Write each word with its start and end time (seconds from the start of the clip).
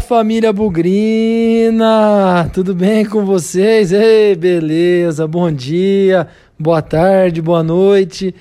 Família 0.00 0.52
Bugrina, 0.52 2.48
tudo 2.52 2.74
bem 2.74 3.04
com 3.04 3.24
vocês? 3.24 3.92
Ei, 3.92 4.34
beleza, 4.34 5.26
bom 5.26 5.50
dia, 5.50 6.28
boa 6.58 6.80
tarde, 6.80 7.42
boa 7.42 7.62
noite. 7.62 8.34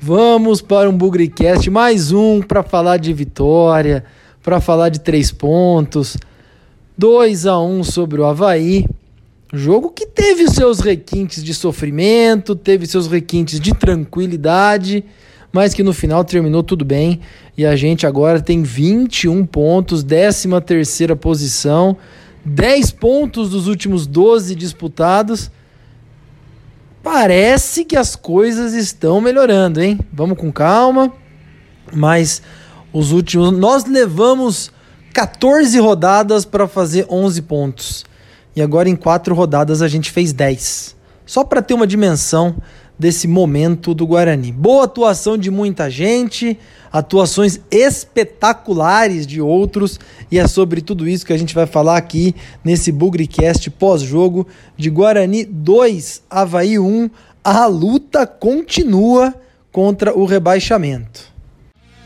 Vamos 0.00 0.62
para 0.62 0.88
um 0.88 0.96
Bugricast, 0.96 1.70
mais 1.70 2.12
um 2.12 2.40
para 2.40 2.62
falar 2.62 2.96
de 2.96 3.12
vitória, 3.12 4.04
para 4.42 4.60
falar 4.60 4.88
de 4.88 5.00
três 5.00 5.30
pontos. 5.30 6.16
2 6.96 7.46
a 7.46 7.58
1 7.58 7.84
sobre 7.84 8.20
o 8.20 8.24
Havaí. 8.24 8.86
Jogo 9.52 9.90
que 9.90 10.06
teve 10.06 10.48
seus 10.48 10.80
requintes 10.80 11.44
de 11.44 11.52
sofrimento, 11.52 12.56
teve 12.56 12.86
seus 12.86 13.06
requintes 13.06 13.60
de 13.60 13.74
tranquilidade 13.74 15.04
mas 15.52 15.74
que 15.74 15.82
no 15.82 15.92
final 15.92 16.24
terminou 16.24 16.62
tudo 16.62 16.84
bem 16.84 17.20
e 17.56 17.66
a 17.66 17.76
gente 17.76 18.06
agora 18.06 18.40
tem 18.40 18.62
21 18.62 19.44
pontos, 19.44 20.02
13 20.02 20.48
terceira 20.64 21.14
posição, 21.14 21.96
10 22.44 22.90
pontos 22.92 23.50
dos 23.50 23.68
últimos 23.68 24.06
12 24.06 24.54
disputados. 24.54 25.50
Parece 27.02 27.84
que 27.84 27.96
as 27.96 28.16
coisas 28.16 28.72
estão 28.72 29.20
melhorando, 29.20 29.82
hein? 29.82 29.98
Vamos 30.12 30.38
com 30.38 30.50
calma. 30.50 31.12
Mas 31.92 32.40
os 32.92 33.12
últimos 33.12 33.52
nós 33.52 33.84
levamos 33.84 34.72
14 35.12 35.78
rodadas 35.78 36.44
para 36.44 36.66
fazer 36.66 37.06
11 37.10 37.42
pontos. 37.42 38.04
E 38.56 38.62
agora 38.62 38.88
em 38.88 38.96
quatro 38.96 39.34
rodadas 39.34 39.82
a 39.82 39.88
gente 39.88 40.10
fez 40.10 40.32
10. 40.32 40.96
Só 41.26 41.44
para 41.44 41.62
ter 41.62 41.74
uma 41.74 41.86
dimensão 41.86 42.56
desse 43.02 43.26
momento 43.26 43.94
do 43.94 44.06
Guarani. 44.06 44.52
Boa 44.52 44.84
atuação 44.84 45.36
de 45.36 45.50
muita 45.50 45.90
gente, 45.90 46.56
atuações 46.92 47.58
espetaculares 47.68 49.26
de 49.26 49.40
outros, 49.40 49.98
e 50.30 50.38
é 50.38 50.46
sobre 50.46 50.80
tudo 50.80 51.08
isso 51.08 51.26
que 51.26 51.32
a 51.32 51.36
gente 51.36 51.52
vai 51.52 51.66
falar 51.66 51.96
aqui 51.96 52.32
nesse 52.62 52.92
Bugrecast 52.92 53.68
pós-jogo 53.70 54.46
de 54.76 54.88
Guarani 54.88 55.44
2, 55.44 56.22
Havaí 56.30 56.78
1. 56.78 57.10
A 57.42 57.66
luta 57.66 58.24
continua 58.24 59.34
contra 59.72 60.16
o 60.16 60.24
rebaixamento. 60.24 61.24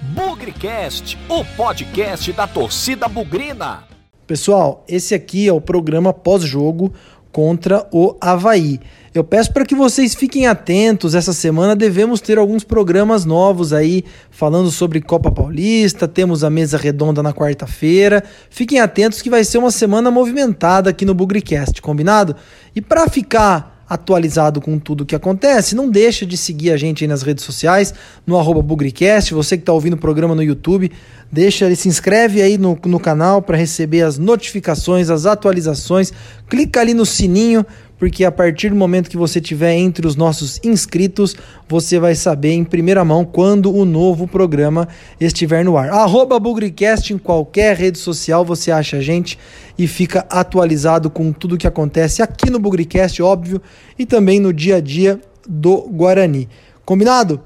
Bugrecast, 0.01 1.19
o 1.29 1.45
podcast 1.45 2.33
da 2.33 2.47
torcida 2.47 3.07
bugrina. 3.07 3.85
Pessoal, 4.27 4.83
esse 4.89 5.15
aqui 5.15 5.47
é 5.47 5.53
o 5.53 5.61
programa 5.61 6.15
pós-jogo 6.15 6.91
contra 7.31 7.87
o 7.93 8.17
Havaí. 8.19 8.81
Eu 9.19 9.25
peço 9.25 9.51
para 9.51 9.65
que 9.65 9.75
vocês 9.75 10.15
fiquem 10.15 10.47
atentos. 10.47 11.15
Essa 11.15 11.33
semana 11.33 11.75
devemos 11.75 12.21
ter 12.21 12.37
alguns 12.37 12.63
programas 12.63 13.25
novos 13.25 13.73
aí 13.73 14.05
falando 14.31 14.71
sobre 14.71 15.01
Copa 15.01 15.31
Paulista. 15.31 16.07
Temos 16.07 16.45
a 16.45 16.51
mesa 16.51 16.77
redonda 16.77 17.23
na 17.23 17.33
quarta-feira. 17.33 18.23
Fiquem 18.51 18.79
atentos 18.79 19.23
que 19.23 19.31
vai 19.31 19.43
ser 19.43 19.57
uma 19.57 19.71
semana 19.71 20.11
movimentada 20.11 20.91
aqui 20.91 21.07
no 21.07 21.15
Bugricast, 21.15 21.81
combinado? 21.81 22.37
E 22.75 22.83
para 22.83 23.09
ficar 23.09 23.77
atualizado 23.89 24.61
com 24.61 24.79
tudo 24.79 25.03
o 25.03 25.07
que 25.07 25.15
acontece, 25.15 25.77
não 25.77 25.89
deixa 25.89 26.27
de 26.27 26.37
seguir 26.37 26.73
a 26.73 26.77
gente 26.77 27.05
aí 27.05 27.09
nas 27.09 27.23
redes 27.23 27.45
sociais, 27.45 27.95
no 28.27 28.37
arroba 28.37 28.61
Bugricast, 28.61 29.33
você 29.33 29.57
que 29.57 29.63
está 29.63 29.73
ouvindo 29.73 29.95
o 29.95 29.99
programa 29.99 30.35
no 30.35 30.43
YouTube, 30.43 30.91
deixa, 31.31 31.73
se 31.75 31.89
inscreve 31.89 32.43
aí 32.43 32.59
no, 32.59 32.77
no 32.85 32.99
canal 32.99 33.41
para 33.41 33.57
receber 33.57 34.03
as 34.03 34.19
notificações, 34.19 35.09
as 35.09 35.25
atualizações, 35.25 36.13
clica 36.49 36.81
ali 36.81 36.95
no 36.95 37.07
sininho 37.07 37.65
porque 37.99 38.25
a 38.25 38.33
partir 38.33 38.69
do 38.69 38.77
momento 38.77 39.09
que 39.09 39.17
você 39.17 39.41
tiver 39.41 39.75
entre 39.75 40.07
os 40.07 40.17
nossos 40.17 40.61
inscritos, 40.63 41.35
você 41.69 41.99
vai 41.99 42.15
saber 42.15 42.53
em 42.53 42.65
primeira 42.65 43.05
mão 43.05 43.25
quando 43.25 43.75
o 43.75 43.85
novo 43.85 44.27
programa 44.29 44.87
estiver 45.21 45.65
no 45.65 45.77
ar. 45.77 45.91
Arroba 45.91 46.39
Bugricast 46.39 47.13
em 47.13 47.19
qualquer 47.19 47.77
rede 47.77 47.99
social 47.99 48.45
você 48.45 48.71
acha 48.71 48.99
a 48.99 49.01
gente 49.01 49.39
e 49.79 49.87
fica 49.87 50.27
atualizado 50.29 51.09
com 51.09 51.33
tudo 51.33 51.59
que 51.59 51.67
acontece 51.67 52.23
aqui 52.23 52.51
no 52.51 52.59
Bugricast, 52.59 53.23
óbvio, 53.23 53.61
e 53.99 54.05
também 54.05 54.41
no 54.41 54.53
dia 54.53 54.77
a 54.77 54.81
dia 54.81 55.21
do 55.49 55.83
Guarani. 55.83 56.49
Combinado? 56.85 57.41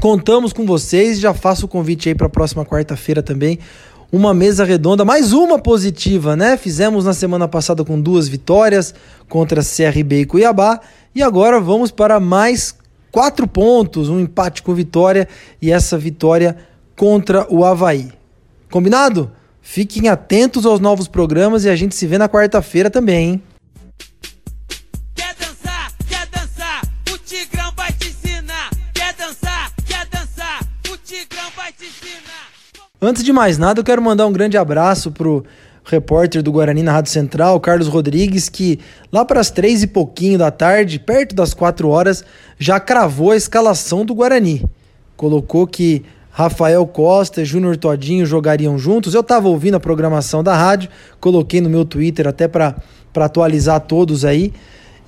Contamos 0.00 0.52
com 0.52 0.64
vocês, 0.64 1.18
já 1.18 1.34
faço 1.34 1.66
o 1.66 1.68
convite 1.68 2.08
aí 2.08 2.14
para 2.14 2.28
a 2.28 2.30
próxima 2.30 2.64
quarta-feira 2.64 3.22
também 3.22 3.58
uma 4.12 4.34
mesa 4.34 4.64
redonda, 4.64 5.04
mais 5.04 5.32
uma 5.32 5.58
positiva, 5.58 6.36
né? 6.36 6.56
Fizemos 6.56 7.04
na 7.04 7.14
semana 7.14 7.46
passada 7.46 7.84
com 7.84 8.00
duas 8.00 8.26
vitórias 8.28 8.94
contra 9.28 9.62
CRB 9.62 10.22
e 10.22 10.26
Cuiabá 10.26 10.80
e 11.14 11.22
agora 11.22 11.60
vamos 11.60 11.90
para 11.90 12.18
mais 12.18 12.74
quatro 13.12 13.46
pontos, 13.46 14.08
um 14.08 14.18
empate 14.18 14.62
com 14.62 14.74
vitória 14.74 15.28
e 15.62 15.70
essa 15.70 15.96
vitória 15.96 16.56
contra 16.96 17.46
o 17.48 17.64
Havaí. 17.64 18.08
Combinado? 18.70 19.30
Fiquem 19.62 20.08
atentos 20.08 20.66
aos 20.66 20.80
novos 20.80 21.06
programas 21.06 21.64
e 21.64 21.68
a 21.68 21.76
gente 21.76 21.94
se 21.94 22.06
vê 22.06 22.18
na 22.18 22.28
quarta-feira 22.28 22.90
também, 22.90 23.30
hein? 23.30 23.42
Antes 33.02 33.24
de 33.24 33.32
mais 33.32 33.56
nada, 33.56 33.80
eu 33.80 33.84
quero 33.84 34.02
mandar 34.02 34.26
um 34.26 34.32
grande 34.32 34.58
abraço 34.58 35.10
pro 35.10 35.42
repórter 35.82 36.42
do 36.42 36.52
Guarani 36.52 36.82
na 36.82 36.92
Rádio 36.92 37.10
Central, 37.10 37.58
Carlos 37.58 37.88
Rodrigues, 37.88 38.50
que 38.50 38.78
lá 39.10 39.24
para 39.24 39.40
as 39.40 39.50
três 39.50 39.82
e 39.82 39.86
pouquinho 39.86 40.38
da 40.38 40.50
tarde, 40.50 40.98
perto 40.98 41.34
das 41.34 41.54
quatro 41.54 41.88
horas, 41.88 42.22
já 42.58 42.78
cravou 42.78 43.30
a 43.30 43.36
escalação 43.36 44.04
do 44.04 44.14
Guarani. 44.14 44.62
Colocou 45.16 45.66
que 45.66 46.04
Rafael 46.30 46.86
Costa 46.86 47.40
e 47.40 47.44
Júnior 47.46 47.78
Todinho 47.78 48.26
jogariam 48.26 48.78
juntos. 48.78 49.14
Eu 49.14 49.22
estava 49.22 49.48
ouvindo 49.48 49.76
a 49.76 49.80
programação 49.80 50.44
da 50.44 50.54
rádio, 50.54 50.90
coloquei 51.18 51.62
no 51.62 51.70
meu 51.70 51.86
Twitter 51.86 52.28
até 52.28 52.46
para 52.46 52.76
atualizar 53.16 53.80
todos 53.80 54.26
aí. 54.26 54.52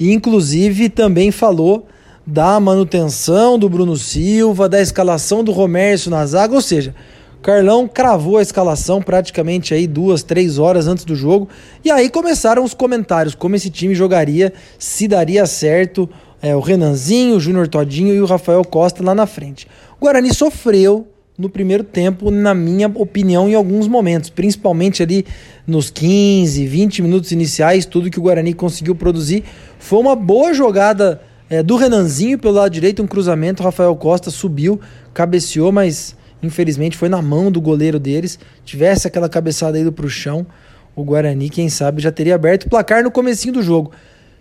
E 0.01 0.13
inclusive 0.13 0.89
também 0.89 1.31
falou 1.31 1.87
da 2.27 2.59
manutenção 2.59 3.59
do 3.59 3.69
Bruno 3.69 3.99
Silva, 3.99 4.67
da 4.67 4.81
escalação 4.81 5.45
do 5.45 5.53
Romércio 5.53 6.11
na 6.11 6.25
zaga, 6.25 6.55
ou 6.55 6.63
seja, 6.63 6.95
Carlão 7.43 7.89
cravou 7.89 8.39
a 8.39 8.43
escalação 8.43 9.03
praticamente 9.03 9.75
aí 9.75 9.89
duas, 9.89 10.23
três 10.23 10.59
horas 10.59 10.87
antes 10.87 11.05
do 11.05 11.17
jogo. 11.17 11.49
E 11.85 11.91
aí 11.91 12.09
começaram 12.09 12.63
os 12.63 12.73
comentários, 12.73 13.35
como 13.35 13.57
esse 13.57 13.69
time 13.69 13.97
jogaria, 13.97 14.53
se 14.79 15.09
daria 15.09 15.45
certo 15.45 16.09
é, 16.41 16.55
o 16.55 16.61
Renanzinho, 16.61 17.37
o 17.37 17.41
Júnior 17.41 17.67
Todinho 17.67 18.15
e 18.15 18.21
o 18.21 18.27
Rafael 18.27 18.65
Costa 18.65 19.03
lá 19.03 19.13
na 19.13 19.27
frente. 19.27 19.67
O 20.01 20.05
Guarani 20.05 20.33
sofreu 20.33 21.09
no 21.37 21.49
primeiro 21.49 21.83
tempo, 21.83 22.31
na 22.31 22.55
minha 22.55 22.89
opinião, 22.95 23.49
em 23.49 23.55
alguns 23.55 23.89
momentos, 23.89 24.31
principalmente 24.31 25.03
ali 25.03 25.27
nos 25.67 25.91
15, 25.91 26.65
20 26.65 27.03
minutos 27.03 27.33
iniciais, 27.33 27.85
tudo 27.85 28.09
que 28.09 28.21
o 28.21 28.23
Guarani 28.23 28.55
conseguiu 28.55 28.95
produzir. 28.95 29.43
Foi 29.81 29.99
uma 29.99 30.15
boa 30.15 30.55
jogada 30.55 31.21
é, 31.51 31.61
do 31.61 31.75
Renanzinho 31.75 32.39
pelo 32.39 32.55
lado 32.55 32.71
direito, 32.71 33.03
um 33.03 33.07
cruzamento, 33.07 33.63
o 33.63 33.65
Rafael 33.65 33.97
Costa 33.97 34.31
subiu, 34.31 34.81
cabeceou, 35.13 35.73
mas 35.73 36.15
Infelizmente 36.43 36.97
foi 36.97 37.09
na 37.09 37.23
mão 37.23 37.51
do 37.51 37.61
goleiro 37.61 37.99
deles. 37.99 38.39
Tivesse 38.65 39.07
aquela 39.07 39.29
cabeçada 39.29 39.79
ido 39.79 39.93
para 39.93 40.07
o 40.07 40.11
chão, 40.11 40.47
o 40.95 41.05
Guarani, 41.05 41.49
quem 41.49 41.69
sabe, 41.69 42.03
já 42.03 42.11
teria 42.13 42.35
aberto 42.35 42.65
o 42.65 42.69
placar 42.69 43.03
no 43.03 43.11
comecinho 43.11 43.55
do 43.55 43.63
jogo. 43.63 43.93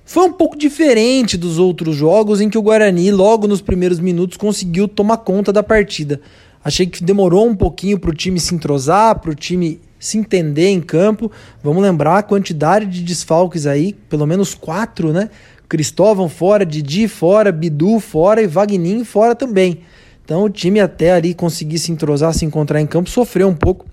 Foi 0.04 0.24
um 0.26 0.34
pouco 0.34 0.58
diferente 0.58 1.38
dos 1.38 1.58
outros 1.58 1.96
jogos 1.96 2.42
em 2.42 2.50
que 2.50 2.58
o 2.58 2.62
Guarani, 2.62 3.12
logo 3.12 3.48
nos 3.48 3.62
primeiros 3.62 4.00
minutos, 4.00 4.36
conseguiu 4.36 4.88
tomar 4.88 5.18
conta 5.18 5.54
da 5.54 5.64
partida. 5.64 6.20
Achei 6.64 6.86
que 6.86 7.04
demorou 7.04 7.48
um 7.48 7.56
pouquinho 7.56 7.98
para 7.98 8.10
o 8.10 8.14
time 8.14 8.40
se 8.40 8.54
entrosar, 8.54 9.20
para 9.20 9.32
o 9.32 9.36
time 9.36 9.80
se 9.98 10.18
entender 10.18 10.68
em 10.68 10.82
campo. 10.82 11.32
Vamos 11.64 11.82
lembrar 11.82 12.18
a 12.18 12.24
quantidade 12.24 12.86
de 12.88 13.04
desfalques 13.04 13.66
aí, 13.66 13.94
pelo 14.10 14.26
menos 14.26 14.54
quatro, 14.54 15.14
né? 15.14 15.30
Cristóvão 15.70 16.28
fora, 16.28 16.66
Didi 16.66 17.08
fora, 17.08 17.52
Bidu 17.52 18.00
fora 18.00 18.42
e 18.42 18.48
Vagninho 18.48 19.06
fora 19.06 19.34
também. 19.34 19.80
Então 20.24 20.44
o 20.44 20.50
time 20.50 20.80
até 20.80 21.12
ali 21.12 21.34
conseguir 21.34 21.80
se 21.80 21.92
entrosar, 21.92 22.34
se 22.34 22.46
encontrar 22.46 22.80
em 22.82 22.88
campo, 22.88 23.10
sofreu 23.10 23.48
um 23.48 23.56
pouco 23.56 23.86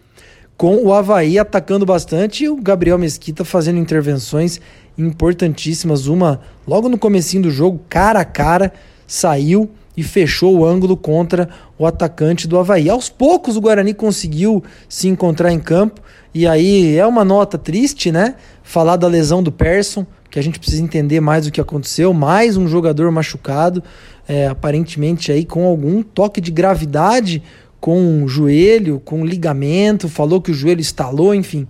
com 0.56 0.76
o 0.84 0.92
Havaí 0.92 1.38
atacando 1.38 1.86
bastante 1.86 2.44
e 2.44 2.48
o 2.48 2.56
Gabriel 2.56 2.98
Mesquita 2.98 3.44
fazendo 3.44 3.78
intervenções 3.78 4.60
importantíssimas. 4.98 6.08
Uma 6.08 6.40
logo 6.66 6.88
no 6.88 6.98
comecinho 6.98 7.44
do 7.44 7.50
jogo, 7.50 7.80
cara 7.88 8.20
a 8.20 8.25
cara, 8.25 8.72
saiu 9.06 9.70
e 9.96 10.02
fechou 10.02 10.58
o 10.58 10.64
ângulo 10.64 10.96
contra 10.96 11.48
o 11.78 11.86
atacante 11.86 12.46
do 12.46 12.58
Havaí. 12.58 12.90
Aos 12.90 13.08
poucos 13.08 13.56
o 13.56 13.60
Guarani 13.60 13.94
conseguiu 13.94 14.62
se 14.88 15.08
encontrar 15.08 15.52
em 15.52 15.60
campo 15.60 16.00
e 16.34 16.46
aí 16.46 16.96
é 16.96 17.06
uma 17.06 17.25
nota 17.25 17.56
triste, 17.56 18.12
né? 18.12 18.34
Falar 18.62 18.96
da 18.96 19.06
lesão 19.06 19.42
do 19.42 19.50
Persson, 19.50 20.04
que 20.30 20.38
a 20.38 20.42
gente 20.42 20.58
precisa 20.58 20.82
entender 20.82 21.20
mais 21.20 21.46
o 21.46 21.50
que 21.50 21.60
aconteceu, 21.60 22.12
mais 22.12 22.56
um 22.56 22.69
jogador 22.69 23.10
machucado 23.10 23.82
é, 24.28 24.46
aparentemente 24.46 25.32
aí 25.32 25.44
com 25.44 25.64
algum 25.64 26.02
toque 26.02 26.40
de 26.40 26.50
gravidade 26.50 27.42
com 27.80 28.22
o 28.22 28.28
joelho, 28.28 29.00
com 29.04 29.22
o 29.22 29.26
ligamento, 29.26 30.08
falou 30.08 30.40
que 30.40 30.50
o 30.50 30.54
joelho 30.54 30.80
estalou, 30.80 31.34
enfim. 31.34 31.66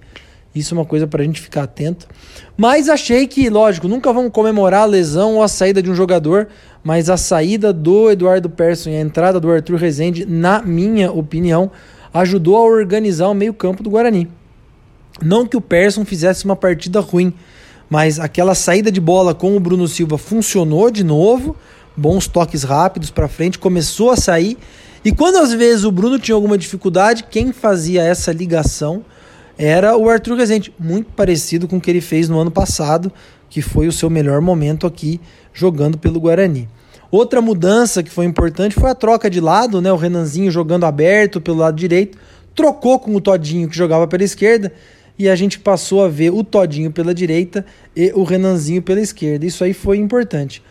Isso 0.55 0.75
é 0.75 0.79
uma 0.79 0.85
coisa 0.85 1.07
para 1.07 1.23
a 1.23 1.25
gente 1.25 1.41
ficar 1.41 1.63
atento. 1.63 2.09
Mas 2.57 2.89
achei 2.89 3.27
que, 3.27 3.49
lógico, 3.49 3.87
nunca 3.87 4.13
vamos 4.13 4.33
comemorar 4.33 4.83
a 4.83 4.87
lesão 4.87 5.37
ou 5.37 5.43
a 5.43 5.49
saída 5.49 5.83
de 5.83 5.91
um 5.91 5.95
jogador, 5.95 6.49
mas 6.83 7.09
a 7.09 7.17
saída 7.17 7.73
do 7.73 8.11
Eduardo 8.11 8.49
Persson 8.51 8.91
e 8.91 8.97
a 8.97 9.01
entrada 9.01 9.39
do 9.39 9.51
Arthur 9.51 9.77
Rezende, 9.77 10.27
na 10.27 10.63
minha 10.63 11.13
opinião, 11.13 11.71
ajudou 12.13 12.57
a 12.57 12.63
organizar 12.63 13.29
o 13.29 13.35
meio-campo 13.35 13.83
do 13.83 13.91
Guarani. 13.91 14.27
Não 15.23 15.47
que 15.47 15.57
o 15.57 15.61
Persson 15.61 16.05
fizesse 16.05 16.45
uma 16.45 16.57
partida 16.57 17.01
ruim, 17.01 17.33
mas 17.91 18.19
aquela 18.19 18.55
saída 18.55 18.91
de 18.91 19.01
bola 19.01 19.35
com 19.35 19.57
o 19.57 19.61
Bruno 19.61 19.87
Silva 19.87 20.17
funcionou 20.17 20.91
de 20.91 21.05
novo, 21.05 21.57
bons 21.99 22.27
toques 22.27 22.63
rápidos 22.63 23.11
para 23.11 23.29
frente, 23.29 23.59
começou 23.59 24.11
a 24.11 24.17
sair. 24.17 24.57
E 25.05 25.13
quando 25.13 25.37
às 25.37 25.53
vezes 25.53 25.85
o 25.85 25.93
Bruno 25.93 26.19
tinha 26.19 26.35
alguma 26.35 26.57
dificuldade, 26.57 27.25
quem 27.31 27.53
fazia 27.53 28.03
essa 28.03 28.33
ligação 28.33 29.05
era 29.57 29.97
o 29.97 30.09
Arthur 30.09 30.37
Rezende, 30.37 30.73
muito 30.79 31.11
parecido 31.13 31.67
com 31.67 31.77
o 31.79 31.81
que 31.81 31.91
ele 31.91 32.01
fez 32.01 32.29
no 32.29 32.39
ano 32.39 32.51
passado, 32.51 33.13
que 33.51 33.61
foi 33.61 33.89
o 33.89 33.93
seu 33.93 34.09
melhor 34.09 34.41
momento 34.41 34.87
aqui 34.87 35.21
jogando 35.53 35.99
pelo 35.99 36.21
Guarani. 36.21 36.69
Outra 37.11 37.41
mudança 37.41 38.03
que 38.03 38.11
foi 38.11 38.27
importante 38.27 38.75
foi 38.75 38.91
a 38.91 38.95
troca 38.95 39.29
de 39.31 39.41
lado, 39.41 39.81
né? 39.81 39.91
O 39.91 39.97
Renanzinho 39.97 40.51
jogando 40.51 40.85
aberto 40.85 41.41
pelo 41.41 41.57
lado 41.57 41.77
direito, 41.77 42.19
trocou 42.55 42.99
com 42.99 43.15
o 43.15 43.21
Todinho 43.21 43.69
que 43.69 43.77
jogava 43.77 44.07
pela 44.07 44.23
esquerda 44.23 44.73
e 45.19 45.29
a 45.29 45.35
gente 45.35 45.59
passou 45.59 46.05
a 46.05 46.09
ver 46.09 46.31
o 46.31 46.45
Todinho 46.45 46.93
pela 46.93 47.15
direita 47.15 47.65
e 47.97 48.13
o 48.15 48.23
Renanzinho 48.23 48.83
pela 48.83 49.01
esquerda. 49.01 49.45
Isso 49.45 49.65
aí 49.65 49.73
foi 49.73 49.97
importante. 49.97 50.63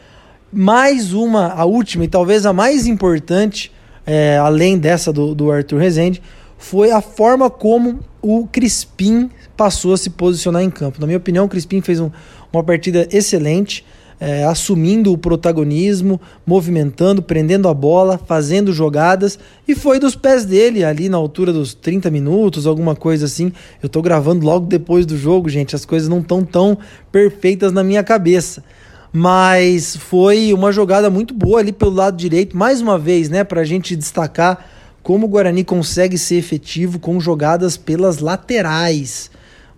Mais 0.51 1.13
uma, 1.13 1.47
a 1.47 1.65
última 1.65 2.05
e 2.05 2.07
talvez 2.07 2.45
a 2.45 2.53
mais 2.53 2.87
importante, 2.87 3.71
é, 4.05 4.37
além 4.37 4.77
dessa 4.77 5.11
do, 5.11 5.35
do 5.35 5.51
Arthur 5.51 5.79
Rezende, 5.79 6.21
foi 6.57 6.91
a 6.91 7.01
forma 7.01 7.49
como 7.49 7.99
o 8.21 8.47
Crispim 8.47 9.29
passou 9.55 9.93
a 9.93 9.97
se 9.97 10.09
posicionar 10.09 10.63
em 10.63 10.69
campo. 10.69 10.99
Na 11.01 11.05
minha 11.05 11.17
opinião, 11.17 11.45
o 11.45 11.49
Crispim 11.49 11.81
fez 11.81 11.99
um, 11.99 12.09
uma 12.51 12.63
partida 12.63 13.07
excelente 13.11 13.85
é, 14.19 14.43
assumindo 14.45 15.11
o 15.11 15.17
protagonismo, 15.17 16.19
movimentando, 16.45 17.21
prendendo 17.21 17.67
a 17.67 17.73
bola, 17.73 18.17
fazendo 18.17 18.73
jogadas 18.73 19.37
e 19.67 19.75
foi 19.75 19.99
dos 19.99 20.15
pés 20.15 20.43
dele 20.43 20.83
ali 20.83 21.07
na 21.07 21.17
altura 21.17 21.53
dos 21.53 21.73
30 21.73 22.09
minutos, 22.09 22.65
alguma 22.65 22.95
coisa 22.95 23.25
assim. 23.25 23.51
Eu 23.81 23.89
tô 23.89 24.01
gravando 24.01 24.45
logo 24.45 24.65
depois 24.65 25.05
do 25.05 25.17
jogo, 25.17 25.49
gente, 25.49 25.75
as 25.75 25.85
coisas 25.85 26.09
não 26.09 26.19
estão 26.19 26.43
tão 26.43 26.77
perfeitas 27.11 27.71
na 27.71 27.83
minha 27.83 28.03
cabeça. 28.03 28.63
Mas 29.11 29.95
foi 29.95 30.53
uma 30.53 30.71
jogada 30.71 31.09
muito 31.09 31.33
boa 31.33 31.59
ali 31.59 31.71
pelo 31.71 31.91
lado 31.91 32.17
direito, 32.17 32.55
mais 32.55 32.81
uma 32.81 32.99
vez, 32.99 33.29
né, 33.29 33.43
para 33.43 33.61
a 33.61 33.65
gente 33.65 33.95
destacar 33.95 34.65
como 35.01 35.25
o 35.25 35.29
Guarani 35.29 35.63
consegue 35.63 36.17
ser 36.17 36.35
efetivo 36.35 36.99
com 36.99 37.19
jogadas 37.19 37.77
pelas 37.77 38.19
laterais. 38.19 39.31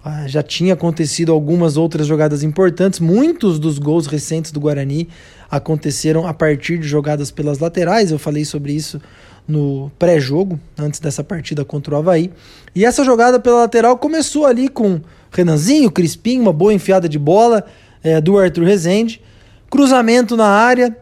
Ah, 0.03 0.27
já 0.27 0.41
tinha 0.41 0.73
acontecido 0.73 1.31
algumas 1.31 1.77
outras 1.77 2.07
jogadas 2.07 2.41
importantes. 2.41 2.99
Muitos 2.99 3.59
dos 3.59 3.77
gols 3.77 4.07
recentes 4.07 4.51
do 4.51 4.59
Guarani 4.59 5.07
aconteceram 5.51 6.25
a 6.25 6.33
partir 6.33 6.79
de 6.79 6.87
jogadas 6.87 7.29
pelas 7.29 7.59
laterais. 7.59 8.09
Eu 8.09 8.17
falei 8.17 8.45
sobre 8.45 8.73
isso 8.73 8.99
no 9.47 9.91
pré-jogo, 9.99 10.59
antes 10.77 10.99
dessa 10.99 11.23
partida 11.23 11.65
contra 11.65 11.93
o 11.93 11.97
Havaí. 11.97 12.31
E 12.73 12.85
essa 12.85 13.03
jogada 13.03 13.39
pela 13.39 13.59
lateral 13.59 13.97
começou 13.97 14.45
ali 14.45 14.69
com 14.69 15.01
Renanzinho, 15.31 15.91
Crispim, 15.91 16.39
uma 16.39 16.53
boa 16.53 16.73
enfiada 16.73 17.09
de 17.09 17.19
bola 17.19 17.65
é, 18.03 18.19
do 18.19 18.37
Arthur 18.37 18.63
Rezende. 18.65 19.21
Cruzamento 19.69 20.35
na 20.35 20.47
área, 20.47 20.95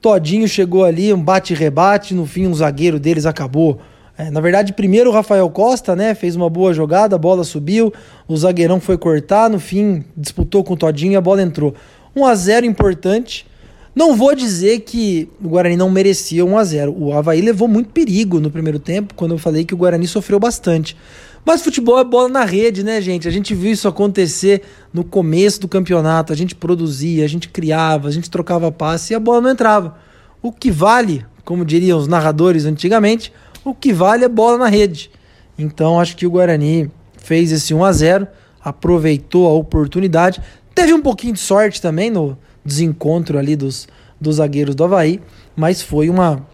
Todinho 0.00 0.46
chegou 0.46 0.84
ali, 0.84 1.12
um 1.12 1.22
bate-rebate. 1.22 2.14
No 2.14 2.26
fim, 2.26 2.46
um 2.46 2.54
zagueiro 2.54 2.98
deles 2.98 3.26
acabou 3.26 3.80
é, 4.16 4.30
na 4.30 4.40
verdade, 4.40 4.72
primeiro 4.72 5.10
o 5.10 5.12
Rafael 5.12 5.48
Costa, 5.50 5.96
né? 5.96 6.14
Fez 6.14 6.36
uma 6.36 6.48
boa 6.48 6.72
jogada, 6.72 7.16
a 7.16 7.18
bola 7.18 7.42
subiu, 7.42 7.92
o 8.28 8.36
zagueirão 8.36 8.78
foi 8.80 8.96
cortar, 8.96 9.50
no 9.50 9.58
fim 9.58 10.04
disputou 10.16 10.62
com 10.62 10.74
o 10.74 10.76
Todinho 10.76 11.12
e 11.12 11.16
a 11.16 11.20
bola 11.20 11.42
entrou. 11.42 11.74
1 12.14 12.26
a 12.26 12.34
0 12.34 12.66
importante. 12.66 13.44
Não 13.92 14.16
vou 14.16 14.34
dizer 14.34 14.80
que 14.80 15.28
o 15.42 15.48
Guarani 15.48 15.76
não 15.76 15.90
merecia 15.90 16.44
1 16.44 16.58
a 16.58 16.64
0 16.64 16.96
O 16.96 17.12
Havaí 17.12 17.40
levou 17.40 17.68
muito 17.68 17.90
perigo 17.90 18.40
no 18.40 18.50
primeiro 18.50 18.78
tempo, 18.78 19.14
quando 19.14 19.32
eu 19.32 19.38
falei 19.38 19.64
que 19.64 19.74
o 19.74 19.76
Guarani 19.76 20.06
sofreu 20.06 20.38
bastante. 20.38 20.96
Mas 21.44 21.62
futebol 21.62 21.98
é 21.98 22.04
bola 22.04 22.28
na 22.28 22.44
rede, 22.44 22.82
né, 22.82 23.00
gente? 23.00 23.28
A 23.28 23.30
gente 23.30 23.54
viu 23.54 23.72
isso 23.72 23.86
acontecer 23.86 24.62
no 24.92 25.04
começo 25.04 25.60
do 25.60 25.68
campeonato. 25.68 26.32
A 26.32 26.36
gente 26.36 26.54
produzia, 26.54 27.24
a 27.24 27.28
gente 27.28 27.48
criava, 27.48 28.08
a 28.08 28.10
gente 28.10 28.30
trocava 28.30 28.72
passe 28.72 29.12
e 29.12 29.16
a 29.16 29.20
bola 29.20 29.42
não 29.42 29.50
entrava. 29.50 29.96
O 30.40 30.50
que 30.50 30.70
vale, 30.70 31.24
como 31.44 31.64
diriam 31.64 31.98
os 31.98 32.08
narradores 32.08 32.64
antigamente, 32.64 33.30
o 33.62 33.74
que 33.74 33.92
vale 33.92 34.24
é 34.24 34.28
bola 34.28 34.56
na 34.56 34.68
rede. 34.68 35.10
Então 35.58 36.00
acho 36.00 36.16
que 36.16 36.26
o 36.26 36.30
Guarani 36.30 36.90
fez 37.18 37.52
esse 37.52 37.74
1 37.74 37.84
a 37.84 37.92
0 37.92 38.28
aproveitou 38.62 39.46
a 39.46 39.52
oportunidade. 39.52 40.40
Teve 40.74 40.94
um 40.94 41.02
pouquinho 41.02 41.34
de 41.34 41.40
sorte 41.40 41.80
também 41.80 42.10
no 42.10 42.38
desencontro 42.64 43.38
ali 43.38 43.54
dos, 43.54 43.86
dos 44.18 44.36
zagueiros 44.36 44.74
do 44.74 44.84
Havaí, 44.84 45.20
mas 45.54 45.82
foi 45.82 46.08
uma, 46.08 46.44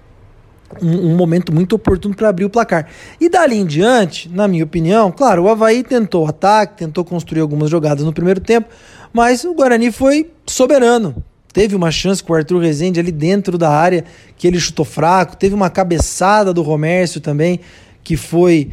um, 0.81 1.13
um 1.13 1.17
momento 1.17 1.53
muito 1.53 1.75
oportuno 1.75 2.15
para 2.15 2.29
abrir 2.29 2.45
o 2.45 2.51
placar. 2.51 2.87
E 3.21 3.29
dali 3.29 3.57
em 3.57 3.67
diante, 3.67 4.29
na 4.29 4.47
minha 4.47 4.65
opinião, 4.65 5.11
claro, 5.11 5.45
o 5.45 5.49
Havaí 5.49 5.83
tentou 5.83 6.27
ataque, 6.27 6.79
tentou 6.79 7.05
construir 7.05 7.41
algumas 7.41 7.71
jogadas 7.71 8.05
no 8.05 8.13
primeiro 8.13 8.41
tempo, 8.41 8.69
mas 9.13 9.45
o 9.45 9.55
Guarani 9.55 9.91
foi 9.91 10.31
soberano. 10.47 11.15
Teve 11.53 11.75
uma 11.75 11.91
chance 11.91 12.23
com 12.23 12.33
o 12.33 12.37
Arthur 12.37 12.61
Rezende 12.61 13.01
ali 13.01 13.11
dentro 13.11 13.59
da 13.59 13.71
área, 13.71 14.05
que 14.37 14.47
ele 14.47 14.61
chutou 14.61 14.85
fraco. 14.85 15.37
Teve 15.37 15.55
uma 15.55 15.69
cabeçada 15.69 16.55
do 16.55 16.63
Romércio 16.63 17.21
também, 17.21 17.59
que 18.05 18.17
foi 18.17 18.71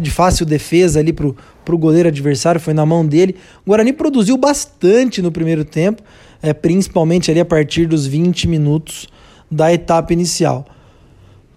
de 0.00 0.10
fácil 0.10 0.44
defesa 0.44 0.98
ali 0.98 1.12
pro, 1.12 1.36
pro 1.64 1.78
goleiro 1.78 2.08
adversário, 2.08 2.60
foi 2.60 2.74
na 2.74 2.84
mão 2.84 3.06
dele. 3.06 3.36
O 3.64 3.70
Guarani 3.70 3.92
produziu 3.92 4.36
bastante 4.36 5.22
no 5.22 5.30
primeiro 5.30 5.64
tempo, 5.64 6.02
é, 6.42 6.52
principalmente 6.52 7.30
ali 7.30 7.38
a 7.38 7.44
partir 7.44 7.86
dos 7.86 8.06
20 8.06 8.48
minutos 8.48 9.06
da 9.50 9.72
etapa 9.72 10.12
inicial. 10.12 10.66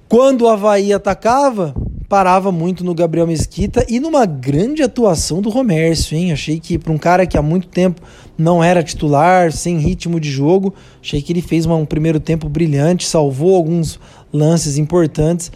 Quando 0.09 0.41
o 0.41 0.49
Havaí 0.49 0.91
atacava, 0.91 1.75
parava 2.09 2.51
muito 2.51 2.83
no 2.83 2.95
Gabriel 2.95 3.27
Mesquita 3.27 3.85
e 3.87 3.99
numa 3.99 4.25
grande 4.25 4.81
atuação 4.81 5.39
do 5.39 5.51
Romércio, 5.51 6.17
hein? 6.17 6.31
Achei 6.31 6.59
que 6.59 6.79
para 6.79 6.91
um 6.91 6.97
cara 6.97 7.27
que 7.27 7.37
há 7.37 7.43
muito 7.43 7.67
tempo 7.67 8.01
não 8.35 8.63
era 8.63 8.81
titular, 8.81 9.51
sem 9.51 9.77
ritmo 9.77 10.19
de 10.19 10.31
jogo, 10.31 10.73
achei 10.99 11.21
que 11.21 11.31
ele 11.31 11.43
fez 11.43 11.67
uma, 11.67 11.75
um 11.75 11.85
primeiro 11.85 12.19
tempo 12.19 12.49
brilhante, 12.49 13.05
salvou 13.05 13.55
alguns 13.55 13.99
lances 14.33 14.79
importantes. 14.79 15.51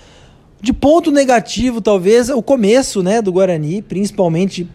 De 0.62 0.72
ponto 0.72 1.10
negativo, 1.10 1.82
talvez, 1.82 2.30
o 2.30 2.44
começo 2.44 3.02
né, 3.02 3.24
do 3.24 3.34
Guarani, 3.34 3.82
principalmente 3.82 4.70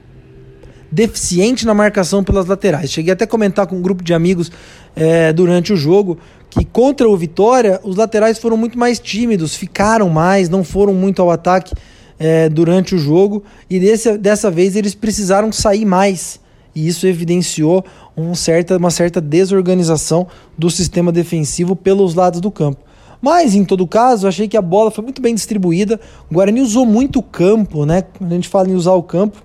deficiente 0.91 1.65
na 1.65 1.75
marcação 1.75 2.25
pelas 2.25 2.47
laterais. 2.47 2.91
Cheguei 2.91 3.13
até 3.13 3.25
a 3.25 3.29
comentar 3.29 3.67
com 3.67 3.77
um 3.77 3.83
grupo 3.83 4.03
de 4.03 4.13
amigos 4.13 4.51
é, 4.97 5.33
durante 5.33 5.73
o 5.73 5.77
jogo 5.77 6.19
que 6.51 6.65
contra 6.65 7.09
o 7.09 7.17
Vitória 7.17 7.81
os 7.85 7.97
laterais 7.97 8.39
foram 8.39 8.57
muito 8.57 8.79
mais 8.79 8.99
tímidos, 8.99 9.55
ficaram 9.55 10.09
mais, 10.09 10.49
não 10.49 10.65
foram 10.65 10.95
muito 10.95 11.21
ao 11.21 11.31
ataque 11.31 11.75
é, 12.19 12.49
durante 12.49 12.95
o 12.95 12.99
jogo 12.99 13.45
e 13.69 13.79
desse, 13.79 14.19
dessa 14.19 14.51
vez 14.51 14.77
eles 14.77 14.95
precisaram 14.95 15.53
sair 15.53 15.85
mais 15.85 16.41
e 16.75 16.87
isso 16.87 17.07
evidenciou 17.07 17.85
um 18.17 18.35
certa, 18.35 18.77
uma 18.77 18.91
certa 18.91 19.21
desorganização 19.21 20.27
do 20.57 20.71
sistema 20.71 21.11
defensivo 21.11 21.75
pelos 21.75 22.15
lados 22.15 22.41
do 22.41 22.51
campo. 22.51 22.89
Mas, 23.21 23.55
em 23.55 23.65
todo 23.65 23.85
caso, 23.87 24.29
achei 24.29 24.47
que 24.47 24.57
a 24.57 24.63
bola 24.63 24.91
foi 24.91 25.03
muito 25.03 25.21
bem 25.21 25.35
distribuída. 25.35 25.99
O 26.31 26.35
Guarani 26.35 26.61
usou 26.61 26.87
muito 26.87 27.19
o 27.19 27.23
campo, 27.23 27.85
né? 27.85 28.03
Quando 28.03 28.31
a 28.31 28.35
gente 28.37 28.49
fala 28.49 28.69
em 28.69 28.75
usar 28.75 28.93
o 28.93 29.03
campo, 29.03 29.43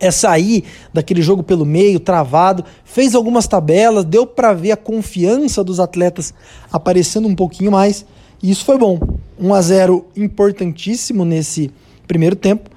é 0.00 0.10
sair 0.10 0.64
daquele 0.92 1.22
jogo 1.22 1.42
pelo 1.42 1.64
meio, 1.66 2.00
travado, 2.00 2.64
fez 2.84 3.14
algumas 3.14 3.46
tabelas, 3.46 4.04
deu 4.04 4.26
para 4.26 4.52
ver 4.52 4.72
a 4.72 4.76
confiança 4.76 5.62
dos 5.62 5.78
atletas 5.78 6.34
aparecendo 6.72 7.28
um 7.28 7.34
pouquinho 7.34 7.70
mais, 7.70 8.04
e 8.42 8.50
isso 8.50 8.64
foi 8.64 8.78
bom. 8.78 8.98
1 9.38 9.54
a 9.54 9.62
0 9.62 10.04
importantíssimo 10.16 11.24
nesse 11.24 11.70
primeiro 12.08 12.34
tempo. 12.34 12.70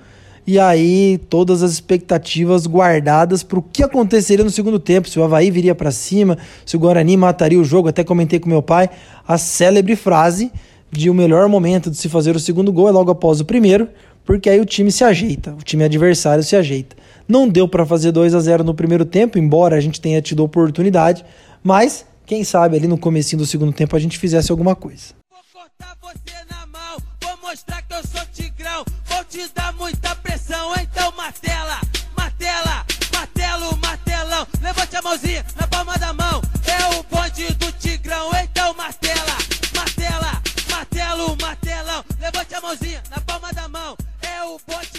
E 0.46 0.60
aí 0.60 1.20
todas 1.30 1.64
as 1.64 1.72
expectativas 1.72 2.68
guardadas 2.68 3.44
para 3.44 3.60
o 3.60 3.62
que 3.62 3.82
aconteceria 3.82 4.44
no 4.44 4.52
segundo 4.52 4.78
tempo, 4.78 5.08
se 5.08 5.18
o 5.18 5.24
Havaí 5.24 5.50
viria 5.50 5.74
para 5.74 5.90
cima, 5.90 6.38
se 6.66 6.76
o 6.76 6.80
Guarani 6.80 7.16
mataria 7.16 7.60
o 7.60 7.64
jogo. 7.64 7.88
Até 7.88 8.04
comentei 8.04 8.40
com 8.40 8.50
meu 8.50 8.62
pai 8.62 8.90
a 9.26 9.38
célebre 9.38 9.96
frase 9.96 10.52
de 10.92 11.10
o 11.10 11.14
melhor 11.14 11.48
momento 11.48 11.90
de 11.90 11.96
se 11.96 12.10
fazer 12.10 12.36
o 12.36 12.40
segundo 12.40 12.74
gol 12.74 12.90
é 12.90 12.92
logo 12.92 13.10
após 13.10 13.40
o 13.40 13.46
primeiro, 13.46 13.88
porque 14.26 14.50
aí 14.50 14.60
o 14.60 14.66
time 14.66 14.92
se 14.92 15.04
ajeita, 15.04 15.54
o 15.54 15.64
time 15.64 15.86
adversário 15.86 16.44
se 16.44 16.56
ajeita. 16.56 16.96
Não 17.28 17.48
deu 17.48 17.68
para 17.68 17.86
fazer 17.86 18.12
2 18.12 18.36
a 18.36 18.40
0 18.40 18.64
no 18.64 18.74
primeiro 18.74 19.06
tempo, 19.06 19.38
embora 19.38 19.78
a 19.78 19.80
gente 19.80 20.02
tenha 20.02 20.22
tido 20.22 20.44
oportunidade, 20.44 21.26
mas 21.64 22.06
quem 22.26 22.44
sabe 22.44 22.76
ali 22.78 22.88
no 22.88 22.98
comecinho 22.98 23.40
do 23.40 23.46
segundo 23.46 23.72
tempo 23.72 23.96
a 23.96 24.00
gente 24.00 24.20
fizesse 24.20 24.52
alguma 24.52 24.76
coisa. 24.76 25.14
Vou 25.32 25.42
cortar 25.54 25.96
você 26.02 26.46
na 26.50 26.66
mão, 26.68 26.98
vou 27.22 27.50
mostrar 27.50 27.82
que 27.82 27.94
eu 27.94 28.04
sou 28.06 28.26
tigrão, 28.34 28.84
vou 29.06 29.24
te 29.24 29.50
dar 29.56 29.74
muita 29.74 30.16
pressão, 30.18 30.74
então 30.82 31.14
martela, 31.16 31.80
martela, 32.18 32.86
martelo, 33.14 33.78
martelão, 33.78 34.48
levante 34.62 34.96
a 34.98 35.02
mãozinha 35.02 35.46
na 35.56 35.68
palma 35.68 35.98
da 35.98 36.14
mão, 36.14 36.42
é 36.66 37.00
o 37.00 37.04
bonde 37.04 37.54
do 37.54 37.72
tigrão, 37.74 38.32
então 38.44 38.74
martela, 38.74 39.38
martela, 39.74 40.42
martelo, 40.70 41.38
martelão, 41.42 42.04
levante 42.20 42.54
a 42.54 42.62
mãozinha 42.62 43.02
na 43.10 43.22
palma 43.22 43.54
da 43.54 43.70
mão, 43.70 43.96
é 44.22 44.44
o 44.44 44.60
bonde 44.68 44.93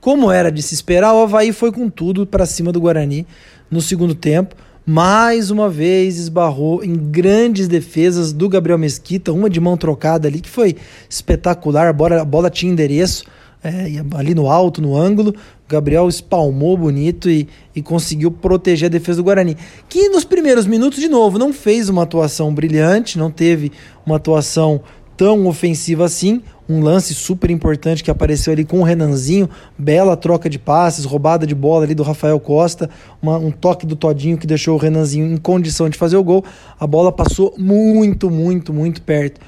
como 0.00 0.30
era 0.30 0.50
de 0.50 0.62
se 0.62 0.74
esperar, 0.74 1.14
o 1.14 1.22
Havaí 1.22 1.52
foi 1.52 1.70
com 1.70 1.90
tudo 1.90 2.26
para 2.26 2.46
cima 2.46 2.72
do 2.72 2.80
Guarani 2.80 3.26
no 3.70 3.80
segundo 3.80 4.14
tempo. 4.14 4.56
Mais 4.86 5.50
uma 5.50 5.68
vez 5.68 6.18
esbarrou 6.18 6.82
em 6.82 6.94
grandes 6.94 7.68
defesas 7.68 8.32
do 8.32 8.48
Gabriel 8.48 8.78
Mesquita, 8.78 9.32
uma 9.32 9.50
de 9.50 9.60
mão 9.60 9.76
trocada 9.76 10.26
ali 10.26 10.40
que 10.40 10.48
foi 10.48 10.74
espetacular. 11.08 11.86
A 11.86 11.92
bola, 11.92 12.22
a 12.22 12.24
bola 12.24 12.48
tinha 12.48 12.72
endereço 12.72 13.24
é, 13.62 13.86
ali 14.16 14.34
no 14.34 14.50
alto, 14.50 14.80
no 14.80 14.96
ângulo. 14.96 15.30
O 15.30 15.70
Gabriel 15.70 16.08
espalmou 16.08 16.76
bonito 16.76 17.28
e, 17.28 17.46
e 17.76 17.82
conseguiu 17.82 18.30
proteger 18.30 18.86
a 18.86 18.90
defesa 18.90 19.18
do 19.18 19.24
Guarani. 19.24 19.56
Que 19.88 20.08
nos 20.08 20.24
primeiros 20.24 20.66
minutos, 20.66 20.98
de 20.98 21.08
novo, 21.08 21.38
não 21.38 21.52
fez 21.52 21.88
uma 21.88 22.02
atuação 22.02 22.52
brilhante, 22.52 23.18
não 23.18 23.30
teve 23.30 23.70
uma 24.04 24.16
atuação 24.16 24.80
tão 25.20 25.46
ofensiva 25.46 26.06
assim. 26.06 26.40
Um 26.66 26.80
lance 26.80 27.14
super 27.14 27.50
importante 27.50 28.02
que 28.02 28.10
apareceu 28.10 28.54
ali 28.54 28.64
com 28.64 28.80
o 28.80 28.82
Renanzinho, 28.82 29.50
bela 29.76 30.16
troca 30.16 30.48
de 30.48 30.58
passes, 30.58 31.04
roubada 31.04 31.46
de 31.46 31.54
bola 31.54 31.84
ali 31.84 31.94
do 31.94 32.02
Rafael 32.02 32.40
Costa, 32.40 32.88
uma, 33.20 33.36
um 33.36 33.50
toque 33.50 33.84
do 33.84 33.94
Todinho 33.94 34.38
que 34.38 34.46
deixou 34.46 34.76
o 34.76 34.78
Renanzinho 34.78 35.30
em 35.30 35.36
condição 35.36 35.90
de 35.90 35.98
fazer 35.98 36.16
o 36.16 36.24
gol. 36.24 36.42
A 36.78 36.86
bola 36.86 37.12
passou 37.12 37.52
muito, 37.58 38.30
muito, 38.30 38.72
muito 38.72 39.02
perto. 39.02 39.42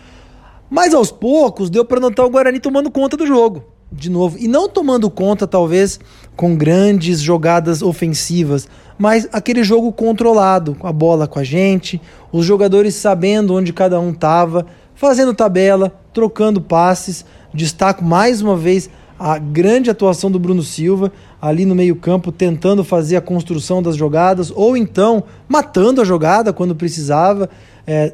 Mas 0.68 0.92
aos 0.92 1.10
poucos 1.10 1.70
deu 1.70 1.86
para 1.86 1.98
notar 1.98 2.26
o 2.26 2.30
Guarani 2.30 2.60
tomando 2.60 2.90
conta 2.90 3.16
do 3.16 3.26
jogo, 3.26 3.64
de 3.90 4.10
novo. 4.10 4.36
E 4.38 4.46
não 4.46 4.68
tomando 4.68 5.10
conta, 5.10 5.46
talvez, 5.46 5.98
com 6.36 6.54
grandes 6.54 7.22
jogadas 7.22 7.80
ofensivas, 7.80 8.68
mas 8.98 9.26
aquele 9.32 9.64
jogo 9.64 9.90
controlado, 9.90 10.76
a 10.82 10.92
bola 10.92 11.26
com 11.26 11.38
a 11.38 11.44
gente, 11.44 11.98
os 12.30 12.44
jogadores 12.44 12.94
sabendo 12.94 13.54
onde 13.54 13.72
cada 13.72 13.98
um 13.98 14.10
estava, 14.10 14.66
fazendo 15.02 15.34
tabela, 15.34 15.92
trocando 16.14 16.60
passes. 16.60 17.24
Destaco 17.52 18.04
mais 18.04 18.40
uma 18.40 18.56
vez 18.56 18.88
a 19.18 19.36
grande 19.36 19.90
atuação 19.90 20.30
do 20.30 20.38
Bruno 20.38 20.62
Silva 20.62 21.12
ali 21.40 21.66
no 21.66 21.74
meio-campo, 21.74 22.30
tentando 22.30 22.84
fazer 22.84 23.16
a 23.16 23.20
construção 23.20 23.82
das 23.82 23.96
jogadas, 23.96 24.52
ou 24.54 24.76
então 24.76 25.24
matando 25.48 26.00
a 26.00 26.04
jogada 26.04 26.52
quando 26.52 26.72
precisava. 26.76 27.50
É, 27.84 28.12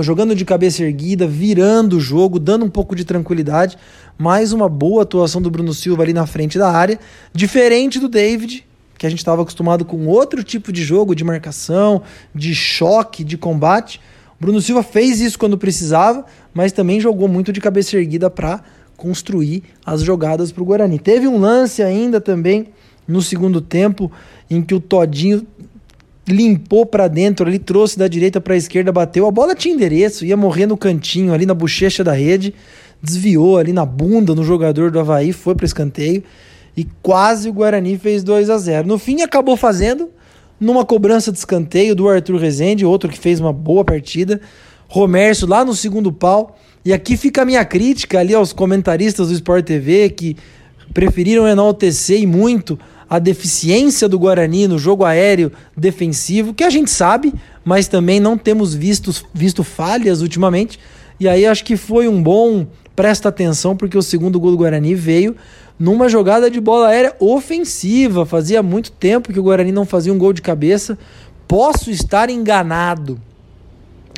jogando 0.00 0.34
de 0.34 0.42
cabeça 0.46 0.82
erguida, 0.82 1.26
virando 1.26 1.98
o 1.98 2.00
jogo, 2.00 2.38
dando 2.38 2.64
um 2.64 2.70
pouco 2.70 2.96
de 2.96 3.04
tranquilidade. 3.04 3.76
Mais 4.16 4.54
uma 4.54 4.70
boa 4.70 5.02
atuação 5.02 5.42
do 5.42 5.50
Bruno 5.50 5.74
Silva 5.74 6.02
ali 6.02 6.14
na 6.14 6.26
frente 6.26 6.58
da 6.58 6.70
área, 6.70 6.98
diferente 7.34 8.00
do 8.00 8.08
David, 8.08 8.66
que 8.96 9.04
a 9.04 9.10
gente 9.10 9.18
estava 9.18 9.42
acostumado 9.42 9.84
com 9.84 10.06
outro 10.06 10.42
tipo 10.42 10.72
de 10.72 10.82
jogo, 10.82 11.14
de 11.14 11.24
marcação, 11.24 12.00
de 12.34 12.54
choque, 12.54 13.22
de 13.22 13.36
combate. 13.36 14.00
Bruno 14.42 14.60
Silva 14.60 14.82
fez 14.82 15.20
isso 15.20 15.38
quando 15.38 15.56
precisava, 15.56 16.26
mas 16.52 16.72
também 16.72 16.98
jogou 16.98 17.28
muito 17.28 17.52
de 17.52 17.60
cabeça 17.60 17.96
erguida 17.96 18.28
para 18.28 18.60
construir 18.96 19.62
as 19.86 20.02
jogadas 20.02 20.50
para 20.50 20.60
o 20.64 20.66
Guarani. 20.66 20.98
Teve 20.98 21.28
um 21.28 21.38
lance 21.38 21.80
ainda 21.80 22.20
também 22.20 22.66
no 23.06 23.22
segundo 23.22 23.60
tempo 23.60 24.10
em 24.50 24.60
que 24.60 24.74
o 24.74 24.80
Todinho 24.80 25.46
limpou 26.26 26.84
para 26.84 27.06
dentro 27.06 27.46
ali, 27.46 27.56
trouxe 27.56 27.96
da 27.96 28.08
direita 28.08 28.40
para 28.40 28.54
a 28.54 28.56
esquerda, 28.56 28.90
bateu. 28.90 29.28
A 29.28 29.30
bola 29.30 29.54
tinha 29.54 29.76
endereço, 29.76 30.26
ia 30.26 30.36
morrer 30.36 30.66
no 30.66 30.76
cantinho, 30.76 31.32
ali 31.32 31.46
na 31.46 31.54
bochecha 31.54 32.02
da 32.02 32.12
rede, 32.12 32.52
desviou 33.00 33.58
ali 33.58 33.72
na 33.72 33.86
bunda 33.86 34.34
no 34.34 34.42
jogador 34.42 34.90
do 34.90 34.98
Havaí, 34.98 35.32
foi 35.32 35.54
para 35.54 35.66
escanteio 35.66 36.20
e 36.76 36.84
quase 37.00 37.48
o 37.48 37.52
Guarani 37.52 37.96
fez 37.96 38.24
2 38.24 38.50
a 38.50 38.58
0. 38.58 38.88
No 38.88 38.98
fim, 38.98 39.22
acabou 39.22 39.56
fazendo 39.56 40.10
numa 40.62 40.84
cobrança 40.84 41.32
de 41.32 41.38
escanteio 41.38 41.94
do 41.94 42.08
Arthur 42.08 42.36
Rezende, 42.36 42.86
outro 42.86 43.10
que 43.10 43.18
fez 43.18 43.40
uma 43.40 43.52
boa 43.52 43.84
partida. 43.84 44.40
Romércio 44.86 45.46
lá 45.46 45.64
no 45.64 45.74
segundo 45.74 46.12
pau. 46.12 46.56
E 46.84 46.92
aqui 46.92 47.16
fica 47.16 47.42
a 47.42 47.44
minha 47.44 47.64
crítica 47.64 48.20
ali 48.20 48.32
aos 48.32 48.52
comentaristas 48.52 49.28
do 49.28 49.34
Sport 49.34 49.64
TV 49.64 50.08
que 50.10 50.36
preferiram 50.94 51.48
enaltecer 51.48 52.26
muito 52.28 52.78
a 53.10 53.18
deficiência 53.18 54.08
do 54.08 54.18
Guarani 54.18 54.68
no 54.68 54.78
jogo 54.78 55.04
aéreo 55.04 55.50
defensivo, 55.76 56.54
que 56.54 56.64
a 56.64 56.70
gente 56.70 56.90
sabe, 56.90 57.34
mas 57.64 57.88
também 57.88 58.20
não 58.20 58.38
temos 58.38 58.74
visto, 58.74 59.12
visto 59.34 59.64
falhas 59.64 60.22
ultimamente. 60.22 60.78
E 61.18 61.28
aí 61.28 61.44
acho 61.44 61.64
que 61.64 61.76
foi 61.76 62.06
um 62.06 62.22
bom 62.22 62.66
presta 62.94 63.28
atenção, 63.28 63.76
porque 63.76 63.98
o 63.98 64.02
segundo 64.02 64.38
gol 64.38 64.52
do 64.52 64.56
Guarani 64.58 64.94
veio 64.94 65.34
numa 65.78 66.08
jogada 66.08 66.50
de 66.50 66.60
bola 66.60 66.88
aérea 66.88 67.14
ofensiva. 67.18 68.24
Fazia 68.24 68.62
muito 68.62 68.92
tempo 68.92 69.32
que 69.32 69.40
o 69.40 69.42
Guarani 69.42 69.72
não 69.72 69.84
fazia 69.84 70.12
um 70.12 70.18
gol 70.18 70.32
de 70.32 70.42
cabeça. 70.42 70.98
Posso 71.46 71.90
estar 71.90 72.30
enganado, 72.30 73.20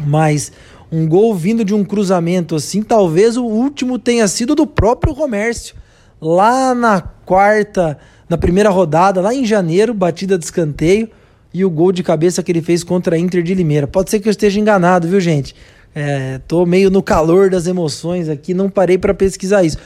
mas 0.04 0.52
um 0.90 1.06
gol 1.08 1.34
vindo 1.34 1.64
de 1.64 1.74
um 1.74 1.84
cruzamento 1.84 2.54
assim, 2.54 2.82
talvez 2.82 3.36
o 3.36 3.44
último 3.44 3.98
tenha 3.98 4.28
sido 4.28 4.54
do 4.54 4.66
próprio 4.66 5.12
Romércio. 5.12 5.74
Lá 6.20 6.74
na 6.74 7.00
quarta 7.00 7.98
na 8.28 8.38
primeira 8.38 8.70
rodada, 8.70 9.20
lá 9.20 9.34
em 9.34 9.44
janeiro, 9.44 9.92
batida 9.92 10.38
de 10.38 10.44
escanteio 10.44 11.08
e 11.52 11.64
o 11.64 11.70
gol 11.70 11.92
de 11.92 12.02
cabeça 12.02 12.42
que 12.42 12.50
ele 12.50 12.62
fez 12.62 12.82
contra 12.82 13.16
a 13.16 13.18
Inter 13.18 13.42
de 13.42 13.54
Limeira. 13.54 13.86
Pode 13.86 14.10
ser 14.10 14.20
que 14.20 14.28
eu 14.28 14.30
esteja 14.30 14.58
enganado, 14.58 15.06
viu, 15.06 15.20
gente? 15.20 15.54
É, 15.94 16.40
tô 16.48 16.66
meio 16.66 16.90
no 16.90 17.02
calor 17.02 17.48
das 17.48 17.66
emoções 17.66 18.28
aqui, 18.28 18.52
não 18.52 18.68
parei 18.68 18.98
para 18.98 19.14
pesquisar 19.14 19.62
isso. 19.62 19.78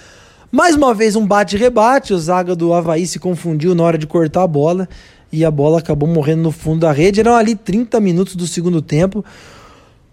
Mais 0.50 0.74
uma 0.74 0.94
vez 0.94 1.14
um 1.14 1.26
bate-rebate, 1.26 2.14
o 2.14 2.18
zaga 2.18 2.56
do 2.56 2.72
Havaí 2.72 3.06
se 3.06 3.18
confundiu 3.18 3.74
na 3.74 3.82
hora 3.82 3.98
de 3.98 4.06
cortar 4.06 4.44
a 4.44 4.46
bola 4.46 4.88
e 5.30 5.44
a 5.44 5.50
bola 5.50 5.78
acabou 5.78 6.08
morrendo 6.08 6.42
no 6.42 6.50
fundo 6.50 6.80
da 6.80 6.90
rede. 6.90 7.20
Eram 7.20 7.34
ali 7.34 7.54
30 7.54 8.00
minutos 8.00 8.34
do 8.34 8.46
segundo 8.46 8.80
tempo. 8.80 9.22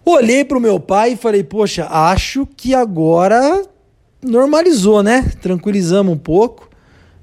Olhei 0.04 0.44
pro 0.44 0.60
meu 0.60 0.78
pai 0.78 1.12
e 1.12 1.16
falei: 1.16 1.42
"Poxa, 1.42 1.86
acho 1.86 2.46
que 2.54 2.74
agora 2.74 3.64
normalizou, 4.22 5.02
né? 5.02 5.22
Tranquilizamos 5.40 6.12
um 6.12 6.18
pouco. 6.18 6.68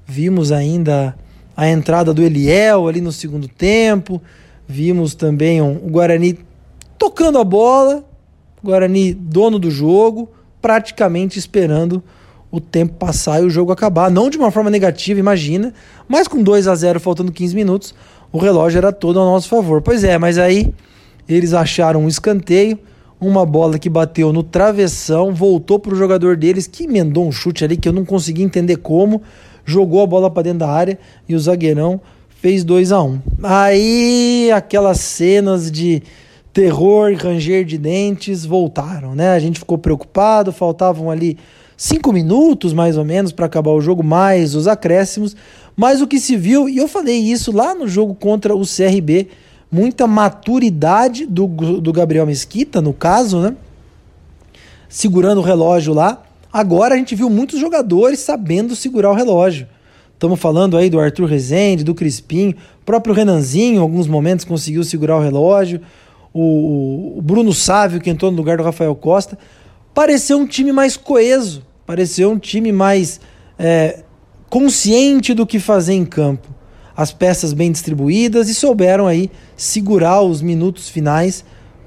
Vimos 0.04 0.50
ainda 0.50 1.16
a 1.56 1.68
entrada 1.68 2.12
do 2.12 2.20
Eliel 2.20 2.88
ali 2.88 3.00
no 3.00 3.12
segundo 3.12 3.46
tempo. 3.46 4.20
Vimos 4.66 5.14
também 5.14 5.62
o 5.62 5.74
Guarani 5.88 6.40
tocando 6.98 7.38
a 7.38 7.44
bola, 7.44 8.04
o 8.60 8.66
Guarani 8.66 9.14
dono 9.14 9.60
do 9.60 9.70
jogo, 9.70 10.28
praticamente 10.60 11.38
esperando 11.38 12.02
o 12.54 12.60
tempo 12.60 12.94
passar 12.94 13.42
e 13.42 13.44
o 13.44 13.50
jogo 13.50 13.72
acabar. 13.72 14.08
Não 14.08 14.30
de 14.30 14.38
uma 14.38 14.48
forma 14.48 14.70
negativa, 14.70 15.18
imagina, 15.18 15.74
mas 16.06 16.28
com 16.28 16.40
2 16.40 16.68
a 16.68 16.74
0 16.76 17.00
faltando 17.00 17.32
15 17.32 17.52
minutos, 17.52 17.92
o 18.30 18.38
relógio 18.38 18.78
era 18.78 18.92
todo 18.92 19.18
a 19.18 19.24
nosso 19.24 19.48
favor. 19.48 19.82
Pois 19.82 20.04
é, 20.04 20.16
mas 20.16 20.38
aí 20.38 20.72
eles 21.28 21.52
acharam 21.52 22.04
um 22.04 22.08
escanteio, 22.08 22.78
uma 23.20 23.44
bola 23.44 23.76
que 23.76 23.90
bateu 23.90 24.32
no 24.32 24.44
travessão, 24.44 25.34
voltou 25.34 25.80
para 25.80 25.92
o 25.92 25.96
jogador 25.96 26.36
deles, 26.36 26.68
que 26.68 26.84
emendou 26.84 27.26
um 27.26 27.32
chute 27.32 27.64
ali 27.64 27.76
que 27.76 27.88
eu 27.88 27.92
não 27.92 28.04
consegui 28.04 28.44
entender 28.44 28.76
como 28.76 29.20
jogou 29.64 30.00
a 30.02 30.06
bola 30.06 30.30
para 30.30 30.44
dentro 30.44 30.60
da 30.60 30.70
área 30.70 30.96
e 31.28 31.34
o 31.34 31.40
zagueirão 31.40 32.00
fez 32.40 32.62
2 32.62 32.92
a 32.92 33.02
1 33.02 33.08
um. 33.08 33.20
Aí 33.42 34.48
aquelas 34.54 35.00
cenas 35.00 35.72
de 35.72 36.04
terror 36.52 37.10
e 37.10 37.16
ranger 37.16 37.64
de 37.64 37.78
dentes 37.78 38.44
voltaram, 38.44 39.12
né? 39.12 39.30
A 39.30 39.40
gente 39.40 39.58
ficou 39.58 39.76
preocupado, 39.76 40.52
faltavam 40.52 41.10
ali 41.10 41.36
cinco 41.76 42.12
minutos 42.12 42.72
mais 42.72 42.96
ou 42.96 43.04
menos 43.04 43.32
para 43.32 43.46
acabar 43.46 43.70
o 43.70 43.80
jogo, 43.80 44.02
mais 44.02 44.54
os 44.54 44.66
acréscimos. 44.68 45.36
Mas 45.76 46.00
o 46.00 46.06
que 46.06 46.18
se 46.18 46.36
viu, 46.36 46.68
e 46.68 46.78
eu 46.78 46.86
falei 46.86 47.18
isso 47.18 47.50
lá 47.50 47.74
no 47.74 47.88
jogo 47.88 48.14
contra 48.14 48.54
o 48.54 48.62
CRB, 48.62 49.28
muita 49.70 50.06
maturidade 50.06 51.26
do, 51.26 51.46
do 51.46 51.92
Gabriel 51.92 52.26
Mesquita, 52.26 52.80
no 52.80 52.92
caso, 52.92 53.40
né? 53.40 53.56
Segurando 54.88 55.38
o 55.38 55.44
relógio 55.44 55.92
lá 55.92 56.22
Agora 56.54 56.94
a 56.94 56.96
gente 56.96 57.16
viu 57.16 57.28
muitos 57.28 57.58
jogadores 57.58 58.20
sabendo 58.20 58.76
segurar 58.76 59.10
o 59.10 59.14
relógio. 59.14 59.66
Estamos 60.12 60.38
falando 60.38 60.76
aí 60.76 60.88
do 60.88 61.00
Arthur 61.00 61.24
Rezende, 61.24 61.82
do 61.82 61.96
Crispim, 61.96 62.54
próprio 62.86 63.12
Renanzinho, 63.12 63.74
em 63.74 63.80
alguns 63.80 64.06
momentos 64.06 64.44
conseguiu 64.44 64.84
segurar 64.84 65.16
o 65.16 65.20
relógio. 65.20 65.80
O, 66.32 67.18
o 67.18 67.20
Bruno 67.20 67.52
Sávio, 67.52 68.00
que 68.00 68.08
entrou 68.08 68.30
no 68.30 68.36
lugar 68.36 68.56
do 68.56 68.62
Rafael 68.62 68.94
Costa. 68.94 69.36
Pareceu 69.94 70.38
um 70.38 70.46
time 70.46 70.72
mais 70.72 70.96
coeso, 70.96 71.62
pareceu 71.86 72.30
um 72.32 72.38
time 72.38 72.72
mais 72.72 73.20
é, 73.56 74.02
consciente 74.50 75.32
do 75.32 75.46
que 75.46 75.60
fazer 75.60 75.94
em 75.94 76.04
campo. 76.04 76.48
As 76.96 77.12
peças 77.12 77.52
bem 77.52 77.70
distribuídas 77.70 78.48
e 78.48 78.54
souberam 78.54 79.06
aí 79.06 79.30
segurar 79.56 80.20
os 80.22 80.42
minutos 80.42 80.88
finais. 80.88 81.44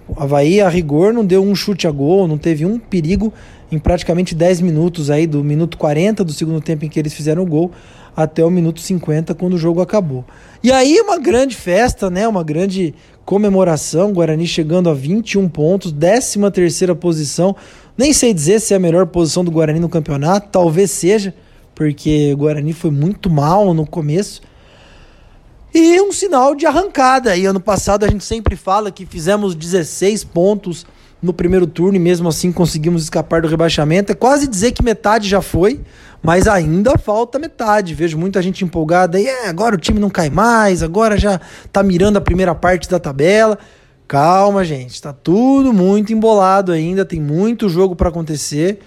O 0.08 0.22
Havaí, 0.22 0.62
a 0.62 0.70
rigor, 0.70 1.14
não 1.14 1.26
deu 1.26 1.44
um 1.44 1.54
chute 1.54 1.86
a 1.86 1.92
gol, 1.92 2.28
não 2.28 2.38
teve 2.38 2.66
um 2.66 2.80
perigo 2.80 3.34
em 3.70 3.78
praticamente 3.78 4.34
10 4.34 4.62
minutos 4.62 5.10
aí, 5.10 5.28
do 5.28 5.44
minuto 5.44 5.78
40 5.78 6.24
do 6.24 6.32
segundo 6.32 6.62
tempo 6.62 6.86
em 6.86 6.90
que 6.90 6.98
eles 6.98 7.14
fizeram 7.14 7.44
o 7.44 7.46
gol 7.46 7.72
até 8.16 8.44
o 8.44 8.50
minuto 8.50 8.80
50 8.82 9.36
quando 9.36 9.54
o 9.54 9.58
jogo 9.58 9.80
acabou. 9.80 10.26
E 10.64 10.72
aí 10.72 11.00
uma 11.00 11.20
grande 11.20 11.56
festa, 11.56 12.10
né, 12.10 12.28
uma 12.28 12.44
grande 12.44 12.96
comemoração, 13.24 14.12
Guarani 14.12 14.48
chegando 14.48 14.90
a 14.90 14.94
21 14.94 15.48
pontos, 15.50 15.92
13 15.92 16.50
terceira 16.52 16.96
posição. 16.96 17.56
Nem 17.98 18.14
sei 18.14 18.34
dizer 18.34 18.60
se 18.60 18.74
é 18.74 18.78
a 18.78 18.80
melhor 18.80 19.08
posição 19.08 19.44
do 19.44 19.50
Guarani 19.50 19.80
no 19.80 19.90
campeonato, 19.90 20.50
talvez 20.52 20.92
seja, 20.92 21.34
porque 21.74 22.32
o 22.34 22.38
Guarani 22.38 22.74
foi 22.74 22.92
muito 22.92 23.30
mal 23.30 23.74
no 23.74 23.88
começo. 23.88 24.42
E 25.74 26.00
um 26.02 26.12
sinal 26.12 26.56
de 26.56 26.66
arrancada. 26.66 27.36
E 27.36 27.46
ano 27.46 27.60
passado 27.60 28.04
a 28.04 28.08
gente 28.08 28.24
sempre 28.24 28.56
fala 28.56 28.92
que 28.92 29.06
fizemos 29.06 29.56
16 29.56 30.24
pontos 30.24 30.86
no 31.22 31.34
primeiro 31.34 31.66
turno 31.66 31.96
e 31.96 32.00
mesmo 32.00 32.30
assim 32.30 32.52
conseguimos 32.52 33.04
escapar 33.04 33.42
do 33.42 33.48
rebaixamento. 33.48 34.12
É 34.12 34.16
quase 34.16 34.48
dizer 34.48 34.72
que 34.72 34.84
metade 34.84 35.28
já 35.28 35.42
foi, 35.42 35.82
mas 36.22 36.48
ainda 36.48 36.98
falta 36.98 37.40
metade. 37.40 37.94
Vejo 37.94 38.18
muita 38.18 38.42
gente 38.42 38.64
empolgada 38.64 39.20
e 39.20 39.28
é, 39.28 39.48
agora 39.48 39.76
o 39.76 39.80
time 39.80 40.00
não 40.00 40.10
cai 40.10 40.30
mais, 40.30 40.84
agora 40.84 41.18
já 41.18 41.40
tá 41.72 41.82
mirando 41.84 42.18
a 42.18 42.22
primeira 42.22 42.54
parte 42.54 42.90
da 42.90 43.00
tabela. 43.00 43.58
Calma, 44.08 44.64
gente, 44.64 45.02
tá 45.02 45.12
tudo 45.12 45.74
muito 45.74 46.14
embolado 46.14 46.72
ainda, 46.72 47.04
tem 47.04 47.20
muito 47.20 47.68
jogo 47.68 47.94
para 47.94 48.08
acontecer. 48.08 48.80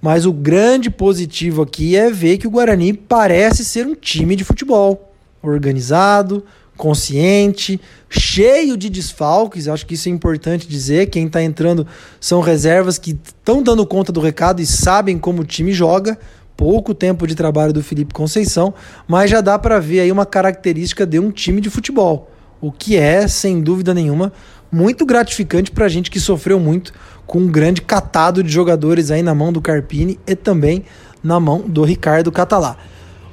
Mas 0.00 0.24
o 0.24 0.32
grande 0.32 0.90
positivo 0.90 1.62
aqui 1.62 1.96
é 1.96 2.10
ver 2.10 2.38
que 2.38 2.46
o 2.46 2.50
Guarani 2.50 2.94
parece 2.94 3.64
ser 3.64 3.86
um 3.86 3.94
time 3.94 4.34
de 4.34 4.44
futebol 4.44 5.12
organizado, 5.42 6.44
consciente, 6.78 7.78
cheio 8.08 8.76
de 8.76 8.88
desfalques. 8.88 9.68
Acho 9.68 9.84
que 9.84 9.94
isso 9.94 10.08
é 10.08 10.12
importante 10.12 10.66
dizer. 10.66 11.10
Quem 11.10 11.26
está 11.26 11.42
entrando 11.42 11.86
são 12.18 12.40
reservas 12.40 12.96
que 12.96 13.10
estão 13.10 13.62
dando 13.62 13.86
conta 13.86 14.12
do 14.12 14.20
recado 14.20 14.62
e 14.62 14.66
sabem 14.66 15.18
como 15.18 15.42
o 15.42 15.44
time 15.44 15.72
joga. 15.72 16.18
Pouco 16.56 16.94
tempo 16.94 17.26
de 17.26 17.34
trabalho 17.34 17.72
do 17.72 17.82
Felipe 17.82 18.14
Conceição, 18.14 18.72
mas 19.06 19.30
já 19.30 19.40
dá 19.40 19.58
para 19.58 19.78
ver 19.78 20.00
aí 20.00 20.10
uma 20.10 20.26
característica 20.26 21.06
de 21.06 21.18
um 21.18 21.30
time 21.30 21.60
de 21.60 21.70
futebol. 21.70 22.30
O 22.60 22.72
que 22.72 22.96
é, 22.96 23.26
sem 23.28 23.60
dúvida 23.60 23.94
nenhuma, 23.94 24.32
muito 24.70 25.06
gratificante 25.06 25.70
para 25.70 25.86
a 25.86 25.88
gente 25.88 26.10
que 26.10 26.20
sofreu 26.20 26.58
muito 26.58 26.92
com 27.26 27.38
um 27.40 27.46
grande 27.46 27.82
catado 27.82 28.42
de 28.42 28.50
jogadores 28.50 29.10
aí 29.10 29.22
na 29.22 29.34
mão 29.34 29.52
do 29.52 29.60
Carpini 29.60 30.18
e 30.26 30.34
também 30.34 30.84
na 31.22 31.38
mão 31.38 31.60
do 31.60 31.84
Ricardo 31.84 32.32
Catalá. 32.32 32.76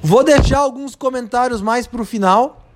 Vou 0.02 0.24
deixar 0.24 0.60
alguns 0.60 0.96
comentários 0.96 1.62
mais 1.62 1.88
para 1.88 2.02
o 2.02 2.06
final, 2.06 2.68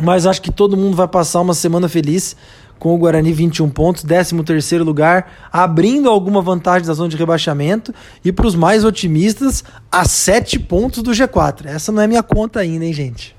mas 0.00 0.26
acho 0.26 0.40
que 0.40 0.50
todo 0.50 0.76
mundo 0.76 0.96
vai 0.96 1.08
passar 1.08 1.40
uma 1.40 1.54
semana 1.54 1.88
feliz 1.88 2.36
com 2.78 2.94
o 2.94 2.98
Guarani 2.98 3.32
21 3.32 3.70
pontos, 3.70 4.02
13 4.02 4.42
terceiro 4.42 4.84
lugar, 4.84 5.48
abrindo 5.52 6.08
alguma 6.08 6.42
vantagem 6.42 6.86
da 6.86 6.94
zona 6.94 7.08
de 7.08 7.16
rebaixamento 7.16 7.94
e 8.24 8.32
para 8.32 8.46
os 8.46 8.54
mais 8.54 8.84
otimistas, 8.84 9.64
a 9.90 10.04
7 10.04 10.58
pontos 10.58 11.02
do 11.02 11.12
G4. 11.12 11.66
Essa 11.66 11.92
não 11.92 12.02
é 12.02 12.06
minha 12.06 12.22
conta 12.22 12.60
ainda, 12.60 12.84
hein, 12.84 12.92
gente? 12.92 13.33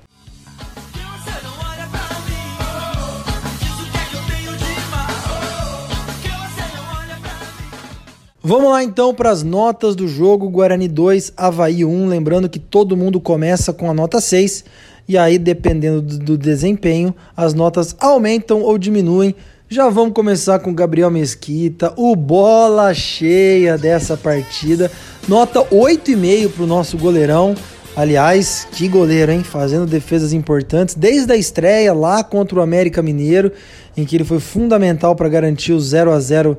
Vamos 8.48 8.70
lá 8.70 8.84
então 8.84 9.12
para 9.12 9.28
as 9.30 9.42
notas 9.42 9.96
do 9.96 10.06
jogo 10.06 10.48
Guarani 10.48 10.86
2, 10.86 11.32
Havaí 11.36 11.84
1. 11.84 12.06
Lembrando 12.06 12.48
que 12.48 12.60
todo 12.60 12.96
mundo 12.96 13.20
começa 13.20 13.72
com 13.72 13.90
a 13.90 13.92
nota 13.92 14.20
6 14.20 14.64
e 15.08 15.18
aí, 15.18 15.36
dependendo 15.36 16.00
do, 16.00 16.38
desempenho, 16.38 17.12
as 17.36 17.54
notas 17.54 17.96
aumentam 17.98 18.62
ou 18.62 18.78
diminuem. 18.78 19.34
Já 19.68 19.88
vamos 19.88 20.14
começar 20.14 20.60
com 20.60 20.72
Gabriel 20.72 21.10
Mesquita, 21.10 21.92
o 21.96 22.14
bola 22.14 22.94
cheia 22.94 23.76
dessa 23.76 24.16
partida. 24.16 24.92
Nota 25.26 25.62
8,5 25.62 26.50
para 26.50 26.62
o 26.62 26.68
nosso 26.68 26.96
goleirão. 26.96 27.52
Aliás, 27.96 28.68
que 28.70 28.86
goleiro, 28.86 29.32
hein? 29.32 29.42
Fazendo 29.42 29.86
defesas 29.86 30.32
importantes 30.32 30.94
desde 30.94 31.32
a 31.32 31.36
estreia 31.36 31.92
lá 31.92 32.22
contra 32.22 32.60
o 32.60 32.62
América 32.62 33.02
Mineiro, 33.02 33.50
em 33.96 34.04
que 34.04 34.16
ele 34.16 34.22
foi 34.22 34.38
fundamental 34.38 35.16
para 35.16 35.28
garantir 35.28 35.72
o 35.72 35.80
0 35.80 36.12
a 36.12 36.20
0 36.20 36.56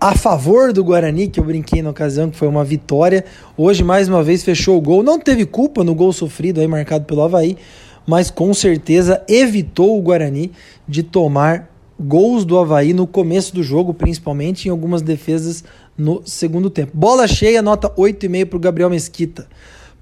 a 0.00 0.14
favor 0.14 0.72
do 0.72 0.84
Guarani, 0.84 1.28
que 1.28 1.40
eu 1.40 1.44
brinquei 1.44 1.82
na 1.82 1.90
ocasião, 1.90 2.30
que 2.30 2.36
foi 2.36 2.46
uma 2.46 2.64
vitória. 2.64 3.24
Hoje, 3.56 3.82
mais 3.82 4.08
uma 4.08 4.22
vez, 4.22 4.44
fechou 4.44 4.78
o 4.78 4.80
gol. 4.80 5.02
Não 5.02 5.18
teve 5.18 5.44
culpa 5.44 5.82
no 5.82 5.94
gol 5.94 6.12
sofrido 6.12 6.60
aí, 6.60 6.68
marcado 6.68 7.04
pelo 7.04 7.22
Havaí, 7.22 7.56
mas 8.06 8.30
com 8.30 8.54
certeza 8.54 9.22
evitou 9.28 9.98
o 9.98 10.02
Guarani 10.02 10.52
de 10.86 11.02
tomar 11.02 11.68
gols 11.98 12.44
do 12.44 12.56
Havaí 12.56 12.92
no 12.92 13.06
começo 13.06 13.52
do 13.52 13.62
jogo, 13.62 13.92
principalmente 13.92 14.66
em 14.66 14.70
algumas 14.70 15.02
defesas 15.02 15.64
no 15.96 16.22
segundo 16.24 16.70
tempo. 16.70 16.92
Bola 16.94 17.26
cheia, 17.26 17.60
nota 17.60 17.90
8,5 17.90 18.46
para 18.46 18.56
o 18.56 18.60
Gabriel 18.60 18.90
Mesquita. 18.90 19.48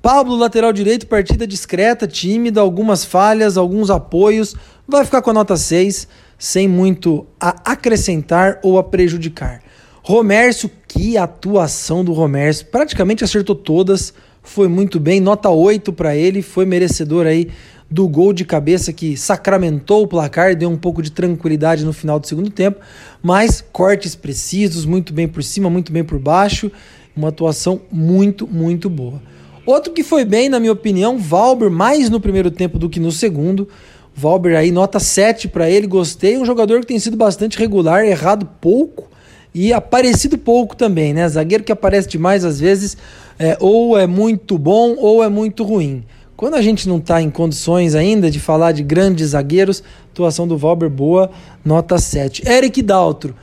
Pablo, 0.02 0.36
lateral 0.36 0.72
direito, 0.72 1.06
partida 1.06 1.46
discreta, 1.46 2.06
tímida, 2.06 2.60
algumas 2.60 3.04
falhas, 3.04 3.56
alguns 3.56 3.90
apoios. 3.90 4.54
Vai 4.86 5.04
ficar 5.04 5.22
com 5.22 5.30
a 5.30 5.32
nota 5.32 5.56
6, 5.56 6.06
sem 6.38 6.68
muito 6.68 7.26
a 7.40 7.72
acrescentar 7.72 8.60
ou 8.62 8.78
a 8.78 8.84
prejudicar. 8.84 9.62
Romércio, 10.08 10.70
que 10.86 11.18
atuação 11.18 12.04
do 12.04 12.12
Romércio. 12.12 12.66
Praticamente 12.66 13.24
acertou 13.24 13.56
todas, 13.56 14.14
foi 14.40 14.68
muito 14.68 15.00
bem, 15.00 15.18
nota 15.18 15.50
8 15.50 15.92
para 15.92 16.14
ele, 16.14 16.42
foi 16.42 16.64
merecedor 16.64 17.26
aí 17.26 17.48
do 17.90 18.06
gol 18.06 18.32
de 18.32 18.44
cabeça 18.44 18.92
que 18.92 19.16
sacramentou 19.16 20.04
o 20.04 20.06
placar, 20.06 20.54
deu 20.54 20.70
um 20.70 20.76
pouco 20.76 21.02
de 21.02 21.10
tranquilidade 21.10 21.84
no 21.84 21.92
final 21.92 22.20
do 22.20 22.26
segundo 22.28 22.50
tempo, 22.50 22.78
mas 23.20 23.60
cortes 23.72 24.14
precisos, 24.14 24.84
muito 24.84 25.12
bem 25.12 25.26
por 25.26 25.42
cima, 25.42 25.68
muito 25.68 25.90
bem 25.90 26.04
por 26.04 26.20
baixo, 26.20 26.70
uma 27.16 27.30
atuação 27.30 27.80
muito, 27.90 28.46
muito 28.46 28.88
boa. 28.88 29.20
Outro 29.66 29.92
que 29.92 30.04
foi 30.04 30.24
bem, 30.24 30.48
na 30.48 30.60
minha 30.60 30.72
opinião, 30.72 31.18
Valber, 31.18 31.68
mais 31.68 32.08
no 32.08 32.20
primeiro 32.20 32.52
tempo 32.52 32.78
do 32.78 32.88
que 32.88 33.00
no 33.00 33.10
segundo. 33.10 33.68
Valber 34.14 34.56
aí, 34.56 34.70
nota 34.70 35.00
7 35.00 35.48
para 35.48 35.68
ele, 35.68 35.88
gostei. 35.88 36.38
Um 36.38 36.44
jogador 36.44 36.78
que 36.78 36.86
tem 36.86 36.98
sido 37.00 37.16
bastante 37.16 37.58
regular, 37.58 38.04
errado 38.04 38.48
pouco, 38.60 39.15
e 39.58 39.72
aparecido 39.72 40.36
pouco 40.36 40.76
também, 40.76 41.14
né? 41.14 41.26
Zagueiro 41.26 41.64
que 41.64 41.72
aparece 41.72 42.06
demais 42.06 42.44
às 42.44 42.60
vezes, 42.60 42.94
é, 43.38 43.56
ou 43.58 43.98
é 43.98 44.06
muito 44.06 44.58
bom 44.58 44.94
ou 44.98 45.24
é 45.24 45.30
muito 45.30 45.64
ruim. 45.64 46.04
Quando 46.36 46.56
a 46.56 46.60
gente 46.60 46.86
não 46.86 46.98
está 46.98 47.22
em 47.22 47.30
condições 47.30 47.94
ainda 47.94 48.30
de 48.30 48.38
falar 48.38 48.72
de 48.72 48.82
grandes 48.82 49.28
zagueiros, 49.30 49.82
atuação 50.12 50.46
do 50.46 50.58
Valber 50.58 50.90
boa, 50.90 51.30
nota 51.64 51.96
7. 51.96 52.46
Eric 52.46 52.82
Daltro, 52.82 53.34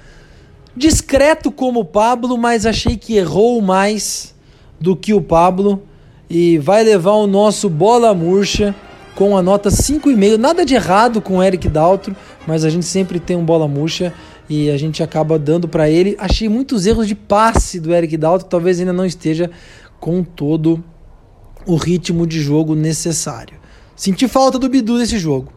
discreto 0.77 1.51
como 1.51 1.79
o 1.79 1.85
Pablo, 1.85 2.37
mas 2.37 2.67
achei 2.67 2.95
que 2.95 3.15
errou 3.15 3.59
mais 3.59 4.35
do 4.79 4.95
que 4.95 5.15
o 5.15 5.21
Pablo 5.21 5.81
e 6.29 6.59
vai 6.59 6.83
levar 6.83 7.13
o 7.13 7.25
nosso 7.25 7.67
bola 7.71 8.13
murcha 8.13 8.75
com 9.15 9.35
a 9.35 9.41
nota 9.41 9.69
5,5. 9.69 10.37
Nada 10.37 10.63
de 10.63 10.75
errado 10.75 11.21
com 11.21 11.37
o 11.37 11.43
Eric 11.43 11.67
Daltro, 11.67 12.15
mas 12.45 12.63
a 12.63 12.69
gente 12.69 12.85
sempre 12.85 13.19
tem 13.19 13.35
um 13.35 13.43
bola 13.43 13.67
murcha 13.67 14.13
e 14.49 14.69
a 14.69 14.77
gente 14.77 15.01
acaba 15.01 15.39
dando 15.39 15.67
para 15.67 15.89
ele. 15.89 16.15
Achei 16.19 16.49
muitos 16.49 16.85
erros 16.85 17.07
de 17.07 17.15
passe 17.15 17.79
do 17.79 17.93
Eric 17.93 18.17
Dalton, 18.17 18.47
talvez 18.47 18.79
ainda 18.79 18.93
não 18.93 19.05
esteja 19.05 19.49
com 19.99 20.23
todo 20.23 20.83
o 21.65 21.75
ritmo 21.75 22.27
de 22.27 22.41
jogo 22.41 22.75
necessário. 22.75 23.57
Senti 23.95 24.27
falta 24.27 24.59
do 24.59 24.67
Bidu 24.67 24.97
nesse 24.97 25.17
jogo. 25.17 25.51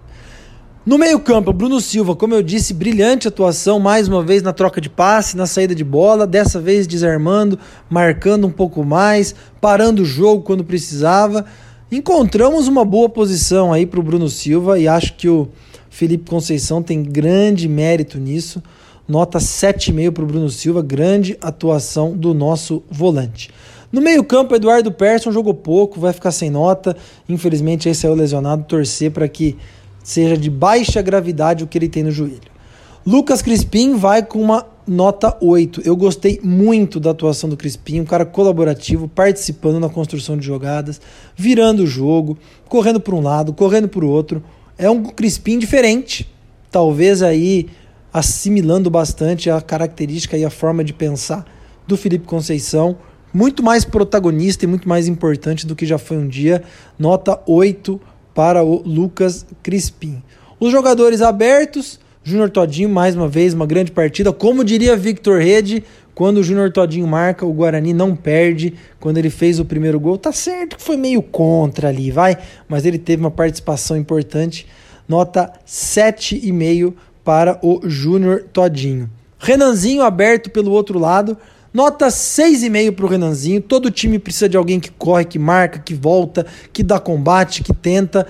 No 0.86 0.98
meio-campo, 0.98 1.52
Bruno 1.52 1.80
Silva, 1.80 2.14
como 2.14 2.32
eu 2.32 2.44
disse, 2.44 2.72
brilhante 2.72 3.26
atuação, 3.26 3.80
mais 3.80 4.06
uma 4.06 4.22
vez 4.22 4.40
na 4.40 4.52
troca 4.52 4.80
de 4.80 4.88
passe, 4.88 5.36
na 5.36 5.44
saída 5.44 5.74
de 5.74 5.82
bola, 5.82 6.28
dessa 6.28 6.60
vez 6.60 6.86
desarmando, 6.86 7.58
marcando 7.90 8.46
um 8.46 8.52
pouco 8.52 8.84
mais, 8.84 9.34
parando 9.60 10.02
o 10.02 10.04
jogo 10.04 10.44
quando 10.44 10.62
precisava. 10.62 11.44
Encontramos 11.90 12.68
uma 12.68 12.84
boa 12.84 13.08
posição 13.08 13.72
aí 13.72 13.84
para 13.84 13.98
o 13.98 14.02
Bruno 14.02 14.28
Silva 14.28 14.78
e 14.78 14.86
acho 14.86 15.14
que 15.16 15.28
o 15.28 15.48
Felipe 15.90 16.30
Conceição 16.30 16.80
tem 16.80 17.02
grande 17.02 17.68
mérito 17.68 18.16
nisso. 18.18 18.62
Nota 19.08 19.38
7,5 19.38 20.12
para 20.12 20.24
o 20.24 20.26
Bruno 20.26 20.50
Silva, 20.50 20.82
grande 20.82 21.36
atuação 21.40 22.16
do 22.16 22.34
nosso 22.34 22.82
volante. 22.90 23.50
No 23.92 24.00
meio-campo, 24.00 24.54
Eduardo 24.54 24.90
Persson 24.90 25.30
jogou 25.30 25.54
pouco, 25.54 26.00
vai 26.00 26.12
ficar 26.12 26.32
sem 26.32 26.50
nota. 26.50 26.96
Infelizmente, 27.28 27.88
aí 27.88 27.94
saiu 27.94 28.14
lesionado. 28.14 28.64
Torcer 28.64 29.10
para 29.10 29.28
que 29.28 29.56
seja 30.02 30.36
de 30.36 30.50
baixa 30.50 31.00
gravidade 31.00 31.62
o 31.62 31.66
que 31.66 31.78
ele 31.78 31.88
tem 31.88 32.02
no 32.02 32.10
joelho. 32.10 32.56
Lucas 33.06 33.40
Crispim 33.40 33.94
vai 33.94 34.24
com 34.24 34.40
uma 34.42 34.66
nota 34.86 35.36
8. 35.40 35.82
Eu 35.84 35.96
gostei 35.96 36.40
muito 36.42 36.98
da 36.98 37.10
atuação 37.10 37.48
do 37.48 37.56
Crispim, 37.56 38.00
um 38.00 38.04
cara 38.04 38.26
colaborativo, 38.26 39.08
participando 39.08 39.78
na 39.78 39.88
construção 39.88 40.36
de 40.36 40.44
jogadas, 40.44 41.00
virando 41.36 41.84
o 41.84 41.86
jogo, 41.86 42.36
correndo 42.68 43.00
por 43.00 43.14
um 43.14 43.22
lado, 43.22 43.52
correndo 43.52 43.88
por 43.88 44.02
outro 44.02 44.42
é 44.78 44.90
um 44.90 45.04
Crispim 45.04 45.58
diferente, 45.58 46.28
talvez 46.70 47.22
aí 47.22 47.68
assimilando 48.16 48.88
bastante 48.88 49.50
a 49.50 49.60
característica 49.60 50.38
e 50.38 50.44
a 50.44 50.48
forma 50.48 50.82
de 50.82 50.94
pensar 50.94 51.44
do 51.86 51.98
Felipe 51.98 52.24
Conceição, 52.24 52.96
muito 53.30 53.62
mais 53.62 53.84
protagonista 53.84 54.64
e 54.64 54.66
muito 54.66 54.88
mais 54.88 55.06
importante 55.06 55.66
do 55.66 55.76
que 55.76 55.84
já 55.84 55.98
foi 55.98 56.16
um 56.16 56.26
dia. 56.26 56.62
Nota 56.98 57.38
8 57.46 58.00
para 58.34 58.64
o 58.64 58.80
Lucas 58.86 59.44
Crispim. 59.62 60.22
Os 60.58 60.72
jogadores 60.72 61.20
abertos, 61.20 62.00
Júnior 62.24 62.48
Todinho, 62.48 62.88
mais 62.88 63.14
uma 63.14 63.28
vez, 63.28 63.52
uma 63.52 63.66
grande 63.66 63.92
partida. 63.92 64.32
Como 64.32 64.64
diria 64.64 64.96
Victor 64.96 65.38
Rede, 65.38 65.84
quando 66.14 66.38
o 66.38 66.42
Júnior 66.42 66.72
Todinho 66.72 67.06
marca, 67.06 67.44
o 67.44 67.52
Guarani 67.52 67.92
não 67.92 68.16
perde. 68.16 68.72
Quando 68.98 69.18
ele 69.18 69.28
fez 69.28 69.60
o 69.60 69.64
primeiro 69.66 70.00
gol, 70.00 70.16
tá 70.16 70.32
certo 70.32 70.78
que 70.78 70.82
foi 70.82 70.96
meio 70.96 71.20
contra 71.20 71.88
ali, 71.88 72.10
vai, 72.10 72.38
mas 72.66 72.86
ele 72.86 72.98
teve 72.98 73.22
uma 73.22 73.30
participação 73.30 73.94
importante. 73.94 74.66
Nota 75.06 75.52
7,5 75.66 76.94
para 77.26 77.58
o 77.62 77.80
Júnior 77.84 78.44
Todinho. 78.52 79.10
Renanzinho 79.38 80.02
aberto 80.02 80.48
pelo 80.48 80.70
outro 80.70 80.98
lado. 80.98 81.36
Nota 81.74 82.06
6,5 82.06 82.92
para 82.92 83.04
o 83.04 83.08
Renanzinho. 83.08 83.60
Todo 83.60 83.90
time 83.90 84.18
precisa 84.18 84.48
de 84.48 84.56
alguém 84.56 84.80
que 84.80 84.90
corre, 84.90 85.26
que 85.26 85.38
marca, 85.38 85.78
que 85.78 85.92
volta, 85.92 86.46
que 86.72 86.82
dá 86.82 86.98
combate, 86.98 87.62
que 87.62 87.74
tenta. 87.74 88.26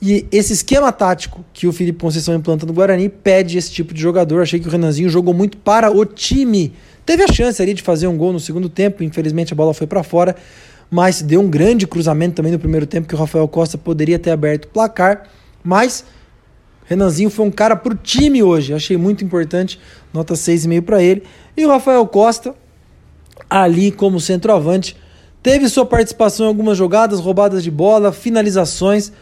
E 0.00 0.26
esse 0.30 0.52
esquema 0.52 0.92
tático 0.92 1.44
que 1.52 1.66
o 1.66 1.72
Felipe 1.72 1.98
Conceição 1.98 2.34
implanta 2.34 2.64
no 2.64 2.72
Guarani 2.72 3.08
pede 3.08 3.58
esse 3.58 3.72
tipo 3.72 3.92
de 3.92 4.00
jogador. 4.00 4.42
Achei 4.42 4.60
que 4.60 4.68
o 4.68 4.70
Renanzinho 4.70 5.08
jogou 5.08 5.34
muito 5.34 5.56
para 5.56 5.90
o 5.90 6.04
time 6.04 6.72
Teve 7.06 7.22
a 7.22 7.32
chance 7.32 7.62
ali 7.62 7.72
de 7.72 7.82
fazer 7.82 8.08
um 8.08 8.16
gol 8.16 8.32
no 8.32 8.40
segundo 8.40 8.68
tempo, 8.68 9.04
infelizmente 9.04 9.52
a 9.52 9.56
bola 9.56 9.72
foi 9.72 9.86
para 9.86 10.02
fora, 10.02 10.34
mas 10.90 11.22
deu 11.22 11.40
um 11.40 11.48
grande 11.48 11.86
cruzamento 11.86 12.34
também 12.34 12.50
no 12.50 12.58
primeiro 12.58 12.84
tempo 12.84 13.06
que 13.06 13.14
o 13.14 13.18
Rafael 13.18 13.46
Costa 13.46 13.78
poderia 13.78 14.18
ter 14.18 14.32
aberto 14.32 14.64
o 14.64 14.68
placar, 14.68 15.28
mas 15.62 16.04
Renanzinho 16.86 17.30
foi 17.30 17.46
um 17.46 17.50
cara 17.50 17.76
pro 17.76 17.94
time 17.94 18.42
hoje, 18.42 18.72
achei 18.72 18.96
muito 18.96 19.24
importante, 19.24 19.78
nota 20.12 20.34
6,5 20.34 20.82
para 20.82 21.02
ele. 21.02 21.24
E 21.56 21.64
o 21.64 21.68
Rafael 21.68 22.06
Costa, 22.06 22.54
ali 23.50 23.90
como 23.90 24.20
centroavante. 24.20 24.96
Teve 25.42 25.68
sua 25.68 25.86
participação 25.86 26.46
em 26.46 26.48
algumas 26.48 26.76
jogadas, 26.76 27.20
roubadas 27.20 27.62
de 27.62 27.70
bola, 27.70 28.12
finalizações. 28.12 29.12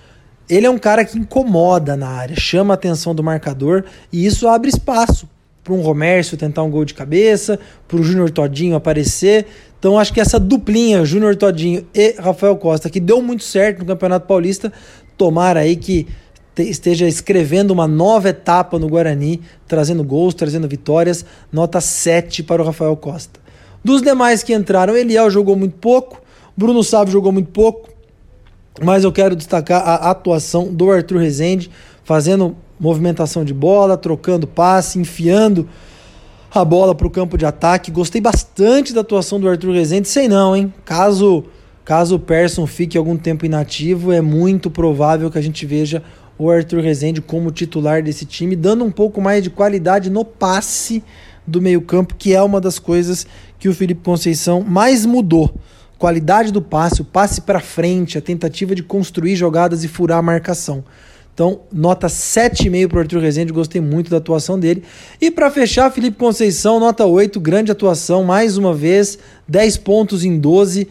Ele 0.49 0.67
é 0.67 0.71
um 0.71 0.79
cara 0.79 1.05
que 1.05 1.19
incomoda 1.19 1.97
na 1.97 2.09
área, 2.09 2.37
chama 2.39 2.75
a 2.75 2.77
atenção 2.77 3.15
do 3.15 3.23
marcador 3.23 3.85
e 4.13 4.25
isso 4.25 4.47
abre 4.47 4.69
espaço 4.69 5.29
para 5.63 5.73
um 5.73 5.81
Romércio 5.81 6.37
tentar 6.37 6.63
um 6.63 6.71
gol 6.71 6.85
de 6.85 6.93
cabeça, 6.93 7.59
para 7.89 7.97
o 7.97 8.03
Júnior 8.03 8.31
Todinho 8.31 8.77
aparecer. 8.77 9.47
Então 9.79 9.99
acho 9.99 10.13
que 10.13 10.21
essa 10.21 10.39
duplinha, 10.39 11.05
Júnior 11.07 11.35
Todinho 11.37 11.87
e 11.95 12.15
Rafael 12.19 12.55
Costa, 12.57 12.91
que 12.91 13.01
deu 13.01 13.23
muito 13.23 13.43
certo 13.43 13.79
no 13.79 13.87
Campeonato 13.87 14.27
Paulista, 14.27 14.71
tomara 15.17 15.61
aí 15.61 15.77
que 15.77 16.07
esteja 16.63 17.07
escrevendo 17.07 17.73
uma 17.73 17.87
nova 17.87 18.29
etapa 18.29 18.79
no 18.79 18.89
Guarani, 18.89 19.41
trazendo 19.67 20.05
gols, 20.05 20.35
trazendo 20.35 20.69
vitórias. 20.69 21.25
Nota 21.53 21.81
7 21.81 22.43
para 22.43 22.63
o 22.63 22.65
Rafael 22.65 22.97
Costa. 22.97 23.41
Dos 23.85 24.01
demais 24.01 24.43
que 24.43 24.55
entraram, 24.55 24.97
Eliel 24.97 25.31
jogou 25.31 25.57
muito 25.57 25.77
pouco, 25.77 26.23
Bruno 26.57 26.83
Sávio 26.83 27.13
jogou 27.13 27.31
muito 27.31 27.51
pouco, 27.51 27.91
mas 28.83 29.05
eu 29.05 29.13
quero 29.13 29.37
destacar 29.37 29.83
a 29.87 30.11
atuação 30.11 30.73
do 30.73 30.91
Arthur 30.91 31.19
Rezende, 31.19 31.71
fazendo 32.03 32.57
movimentação 32.81 33.45
de 33.45 33.53
bola, 33.53 33.97
trocando 33.97 34.47
passe, 34.47 34.99
enfiando 34.99 35.69
a 36.53 36.65
bola 36.65 36.95
para 36.95 37.07
o 37.07 37.11
campo 37.11 37.37
de 37.37 37.45
ataque. 37.45 37.91
Gostei 37.91 38.21
bastante 38.21 38.95
da 38.95 39.03
atuação 39.03 39.39
do 39.39 39.49
Arthur 39.49 39.73
Rezende, 39.73 40.09
sei 40.09 40.29
não, 40.29 40.57
hein? 40.57 40.73
Caso 40.85 41.45
caso 41.85 42.17
o 42.17 42.19
Persson 42.19 42.67
fique 42.67 42.97
algum 42.97 43.17
tempo 43.17 43.45
inativo, 43.45 44.11
é 44.11 44.23
muito 44.23 44.71
provável 44.71 45.31
que 45.31 45.37
a 45.37 45.43
gente 45.43 45.67
veja 45.67 46.03
o 46.39 46.51
Arthur 46.51 46.83
Rezende 46.83 47.21
como 47.21 47.51
titular 47.51 48.03
desse 48.03 48.25
time, 48.25 48.57
dando 48.57 48.85
um 48.85 48.91
pouco 48.91 49.21
mais 49.21 49.43
de 49.43 49.51
qualidade 49.51 50.11
no 50.11 50.25
passe 50.25 51.03
do 51.47 51.61
meio-campo, 51.61 52.15
que 52.17 52.35
é 52.35 52.43
uma 52.43 52.61
das 52.61 52.79
coisas 52.79 53.27
que 53.59 53.69
o 53.69 53.75
Felipe 53.75 54.03
Conceição 54.03 54.63
mais 54.63 55.07
mudou. 55.07 55.55
Qualidade 55.99 56.53
do 56.53 56.61
passe, 56.61 57.03
o 57.03 57.05
passe 57.05 57.43
para 57.43 57.61
frente, 57.61 58.19
a 58.19 58.21
tentativa 58.21 58.75
de 58.75 58.83
construir 58.83 59.37
jogadas 59.37 59.85
e 59.85 59.89
furar 59.89 60.19
a 60.19 60.23
marcação. 60.23 60.85
Então, 61.33 61.63
nota 61.73 62.07
7,5 62.07 62.89
para 62.89 62.97
o 62.97 63.01
Arthur 63.01 63.21
Rezende, 63.21 63.53
gostei 63.53 63.81
muito 63.81 64.09
da 64.09 64.19
atuação 64.19 64.59
dele. 64.59 64.85
E 65.21 65.31
para 65.31 65.51
fechar, 65.51 65.91
Felipe 65.91 66.17
Conceição, 66.17 66.79
nota 66.79 67.05
8, 67.05 67.41
grande 67.41 67.73
atuação, 67.73 68.23
mais 68.23 68.57
uma 68.57 68.73
vez, 68.73 69.19
10 69.49 69.79
pontos 69.79 70.25
em 70.25 70.39
12 70.39 70.89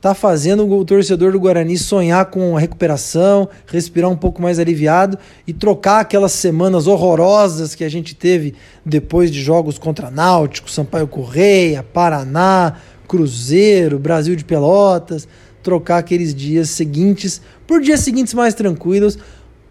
tá 0.00 0.14
fazendo 0.14 0.66
o 0.66 0.84
torcedor 0.84 1.32
do 1.32 1.40
Guarani 1.40 1.76
sonhar 1.76 2.24
com 2.26 2.56
a 2.56 2.60
recuperação, 2.60 3.48
respirar 3.66 4.10
um 4.10 4.16
pouco 4.16 4.40
mais 4.40 4.58
aliviado 4.58 5.18
e 5.46 5.52
trocar 5.52 6.00
aquelas 6.00 6.32
semanas 6.32 6.86
horrorosas 6.86 7.74
que 7.74 7.84
a 7.84 7.88
gente 7.88 8.14
teve 8.14 8.54
depois 8.84 9.30
de 9.30 9.42
jogos 9.42 9.78
contra 9.78 10.10
Náutico, 10.10 10.70
Sampaio 10.70 11.06
Correia, 11.06 11.82
Paraná, 11.82 12.76
Cruzeiro, 13.06 13.98
Brasil 13.98 14.34
de 14.34 14.44
Pelotas, 14.44 15.28
trocar 15.62 15.98
aqueles 15.98 16.34
dias 16.34 16.70
seguintes 16.70 17.42
por 17.66 17.82
dias 17.82 18.00
seguintes 18.00 18.32
mais 18.32 18.54
tranquilos, 18.54 19.18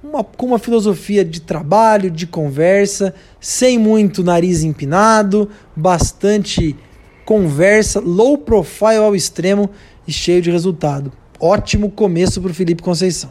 uma, 0.04 0.24
com 0.24 0.46
uma 0.46 0.60
filosofia 0.60 1.26
de 1.26 1.42
trabalho, 1.42 2.12
de 2.12 2.28
conversa, 2.28 3.16
sem 3.42 3.80
muito 3.80 4.24
nariz 4.24 4.64
empinado, 4.64 5.50
bastante 5.76 6.76
conversa, 7.26 8.00
low 8.00 8.38
profile 8.40 8.98
ao 8.98 9.16
extremo 9.16 9.70
e 10.10 10.12
cheio 10.12 10.42
de 10.42 10.50
resultado. 10.50 11.12
Ótimo 11.40 11.92
começo 11.92 12.42
para 12.42 12.50
o 12.50 12.54
Felipe 12.54 12.82
Conceição. 12.82 13.30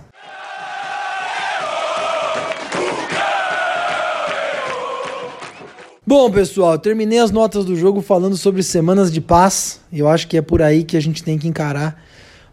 Bom, 6.07 6.31
pessoal, 6.31 6.79
terminei 6.79 7.19
as 7.19 7.33
notas 7.33 7.64
do 7.64 7.77
jogo 7.77 8.01
falando 8.01 8.37
sobre 8.37 8.62
semanas 8.62 9.12
de 9.12 9.21
paz. 9.21 9.81
Eu 9.93 10.09
acho 10.09 10.29
que 10.29 10.37
é 10.37 10.41
por 10.41 10.62
aí 10.62 10.85
que 10.85 10.97
a 10.97 11.01
gente 11.01 11.23
tem 11.23 11.37
que 11.37 11.49
encarar. 11.49 12.01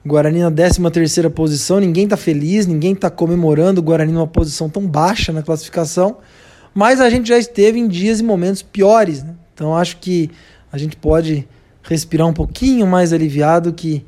O 0.04 0.10
Guarani 0.10 0.40
na 0.40 0.52
13 0.52 0.82
terceira 0.92 1.30
posição, 1.30 1.80
ninguém 1.80 2.08
tá 2.08 2.18
feliz, 2.18 2.66
ninguém 2.66 2.96
tá 2.96 3.10
comemorando 3.10 3.80
o 3.80 3.84
Guarani 3.84 4.12
numa 4.12 4.28
posição 4.28 4.68
tão 4.70 4.86
baixa 4.86 5.32
na 5.32 5.42
classificação, 5.42 6.18
mas 6.74 7.00
a 7.00 7.10
gente 7.10 7.30
já 7.30 7.38
esteve 7.38 7.80
em 7.80 7.88
dias 7.88 8.20
e 8.20 8.24
momentos 8.24 8.62
piores, 8.62 9.24
né? 9.24 9.36
Então 9.54 9.76
acho 9.76 9.98
que 9.98 10.30
a 10.72 10.78
gente 10.78 10.98
pode 10.98 11.48
respirar 11.84 12.28
um 12.28 12.34
pouquinho 12.34 12.86
mais 12.86 13.14
aliviado 13.14 13.72
que 13.72 14.04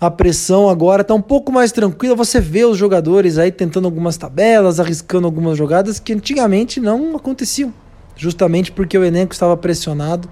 a 0.00 0.10
pressão 0.10 0.68
agora 0.70 1.02
está 1.02 1.12
um 1.12 1.20
pouco 1.20 1.52
mais 1.52 1.70
tranquila. 1.70 2.14
Você 2.14 2.40
vê 2.40 2.64
os 2.64 2.78
jogadores 2.78 3.36
aí 3.36 3.52
tentando 3.52 3.84
algumas 3.84 4.16
tabelas, 4.16 4.80
arriscando 4.80 5.26
algumas 5.26 5.58
jogadas 5.58 6.00
que 6.00 6.14
antigamente 6.14 6.80
não 6.80 7.14
aconteciam, 7.14 7.72
justamente 8.16 8.72
porque 8.72 8.96
o 8.96 9.04
elenco 9.04 9.34
estava 9.34 9.56
pressionado 9.58 10.26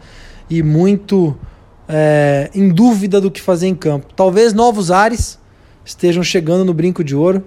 e 0.49 0.63
muito 0.63 1.37
é, 1.87 2.51
em 2.55 2.71
dúvida 2.71 3.21
do 3.21 3.31
que 3.31 3.43
fazer 3.43 3.67
em 3.67 3.75
campo. 3.75 4.07
Talvez 4.17 4.55
novos 4.55 4.91
ares 4.91 5.39
estejam 5.85 6.23
chegando 6.23 6.65
no 6.65 6.73
brinco 6.73 7.05
de 7.05 7.15
ouro. 7.15 7.45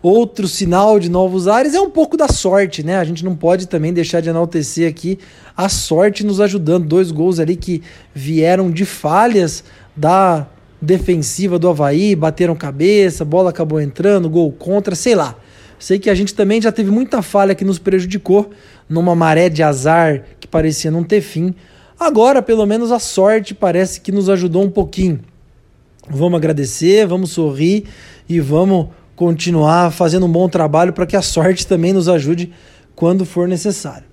Outro 0.00 0.46
sinal 0.46 1.00
de 1.00 1.08
novos 1.08 1.48
ares 1.48 1.74
é 1.74 1.80
um 1.80 1.88
pouco 1.88 2.14
da 2.14 2.28
sorte, 2.28 2.84
né? 2.84 2.98
A 2.98 3.04
gente 3.04 3.24
não 3.24 3.34
pode 3.34 3.66
também 3.66 3.90
deixar 3.90 4.20
de 4.20 4.28
enaltecer 4.28 4.88
aqui 4.88 5.18
a 5.56 5.68
sorte 5.68 6.24
nos 6.24 6.40
ajudando. 6.40 6.86
Dois 6.86 7.10
gols 7.10 7.40
ali 7.40 7.56
que 7.56 7.82
vieram 8.14 8.70
de 8.70 8.84
falhas 8.84 9.64
da 9.96 10.46
defensiva 10.84 11.58
do 11.58 11.68
Havaí, 11.68 12.14
bateram 12.14 12.54
cabeça, 12.54 13.24
bola 13.24 13.50
acabou 13.50 13.80
entrando, 13.80 14.30
gol 14.30 14.52
contra, 14.52 14.94
sei 14.94 15.14
lá. 15.14 15.36
Sei 15.78 15.98
que 15.98 16.08
a 16.08 16.14
gente 16.14 16.34
também 16.34 16.62
já 16.62 16.70
teve 16.70 16.90
muita 16.90 17.20
falha 17.22 17.54
que 17.54 17.64
nos 17.64 17.78
prejudicou 17.78 18.50
numa 18.88 19.14
maré 19.14 19.48
de 19.48 19.62
azar 19.62 20.24
que 20.38 20.46
parecia 20.46 20.90
não 20.90 21.02
ter 21.02 21.20
fim. 21.20 21.54
Agora, 21.98 22.40
pelo 22.40 22.64
menos, 22.66 22.92
a 22.92 22.98
sorte 22.98 23.54
parece 23.54 24.00
que 24.00 24.12
nos 24.12 24.28
ajudou 24.28 24.62
um 24.62 24.70
pouquinho. 24.70 25.20
Vamos 26.08 26.36
agradecer, 26.36 27.06
vamos 27.06 27.30
sorrir 27.30 27.84
e 28.28 28.38
vamos 28.40 28.88
continuar 29.16 29.90
fazendo 29.90 30.26
um 30.26 30.32
bom 30.32 30.48
trabalho 30.48 30.92
para 30.92 31.06
que 31.06 31.16
a 31.16 31.22
sorte 31.22 31.66
também 31.66 31.92
nos 31.92 32.08
ajude 32.08 32.52
quando 32.94 33.24
for 33.24 33.48
necessário. 33.48 34.04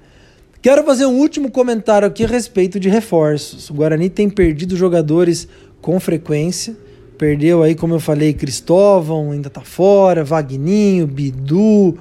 Quero 0.61 0.83
fazer 0.83 1.07
um 1.07 1.17
último 1.17 1.49
comentário 1.49 2.07
aqui 2.07 2.23
a 2.23 2.27
respeito 2.27 2.79
de 2.79 2.87
reforços. 2.87 3.69
O 3.69 3.73
Guarani 3.73 4.09
tem 4.09 4.29
perdido 4.29 4.75
jogadores 4.77 5.47
com 5.81 5.99
frequência. 5.99 6.75
Perdeu 7.17 7.61
aí, 7.61 7.75
como 7.75 7.93
eu 7.93 7.99
falei, 7.99 8.33
Cristóvão 8.33 9.31
ainda 9.31 9.49
tá 9.49 9.61
fora, 9.61 10.23
Vagninho, 10.23 11.05
Bidu, 11.05 11.97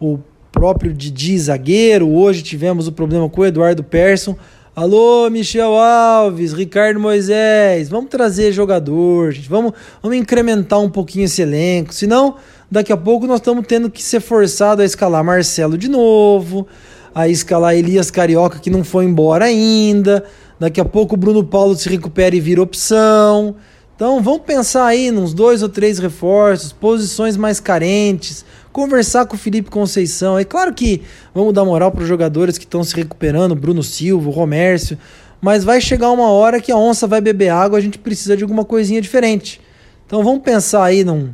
o 0.00 0.18
próprio 0.50 0.92
Didi 0.92 1.38
zagueiro. 1.38 2.08
Hoje 2.08 2.42
tivemos 2.42 2.88
o 2.88 2.92
problema 2.92 3.28
com 3.28 3.40
o 3.40 3.46
Eduardo 3.46 3.84
Persson. 3.84 4.36
Alô, 4.74 5.30
Michel 5.30 5.78
Alves, 5.78 6.52
Ricardo 6.52 6.98
Moisés, 6.98 7.88
vamos 7.88 8.10
trazer 8.10 8.50
jogador, 8.50 9.30
gente. 9.30 9.48
Vamos, 9.48 9.72
vamos 10.02 10.18
incrementar 10.18 10.80
um 10.80 10.90
pouquinho 10.90 11.26
esse 11.26 11.42
elenco. 11.42 11.94
Senão, 11.94 12.34
daqui 12.68 12.92
a 12.92 12.96
pouco 12.96 13.28
nós 13.28 13.38
estamos 13.38 13.64
tendo 13.68 13.88
que 13.88 14.02
ser 14.02 14.18
forçado 14.18 14.82
a 14.82 14.84
escalar 14.84 15.22
Marcelo 15.22 15.78
de 15.78 15.86
novo, 15.86 16.66
a 17.14 17.28
escalar 17.28 17.76
Elias 17.76 18.10
Carioca, 18.10 18.58
que 18.58 18.68
não 18.68 18.82
foi 18.82 19.04
embora 19.04 19.44
ainda. 19.44 20.24
Daqui 20.58 20.80
a 20.80 20.84
pouco 20.84 21.14
o 21.14 21.18
Bruno 21.18 21.42
Paulo 21.42 21.76
se 21.76 21.88
recupera 21.88 22.34
e 22.34 22.40
vira 22.40 22.62
opção. 22.62 23.56
Então 23.96 24.20
vamos 24.20 24.42
pensar 24.42 24.86
aí 24.86 25.10
nos 25.10 25.32
dois 25.32 25.62
ou 25.62 25.68
três 25.68 25.98
reforços, 25.98 26.72
posições 26.72 27.36
mais 27.36 27.60
carentes, 27.60 28.44
conversar 28.72 29.26
com 29.26 29.36
o 29.36 29.38
Felipe 29.38 29.70
Conceição. 29.70 30.36
É 30.36 30.44
claro 30.44 30.74
que 30.74 31.02
vamos 31.32 31.54
dar 31.54 31.64
moral 31.64 31.92
para 31.92 32.02
os 32.02 32.08
jogadores 32.08 32.58
que 32.58 32.64
estão 32.64 32.82
se 32.82 32.94
recuperando, 32.96 33.54
Bruno 33.54 33.84
Silva, 33.84 34.30
Romércio, 34.30 34.98
mas 35.40 35.62
vai 35.62 35.80
chegar 35.80 36.10
uma 36.10 36.28
hora 36.28 36.60
que 36.60 36.72
a 36.72 36.76
onça 36.76 37.06
vai 37.06 37.20
beber 37.20 37.50
água, 37.50 37.78
a 37.78 37.80
gente 37.80 37.98
precisa 37.98 38.36
de 38.36 38.42
alguma 38.42 38.64
coisinha 38.64 39.00
diferente. 39.00 39.60
Então 40.06 40.24
vamos 40.24 40.42
pensar 40.42 40.82
aí 40.82 41.04
num, 41.04 41.30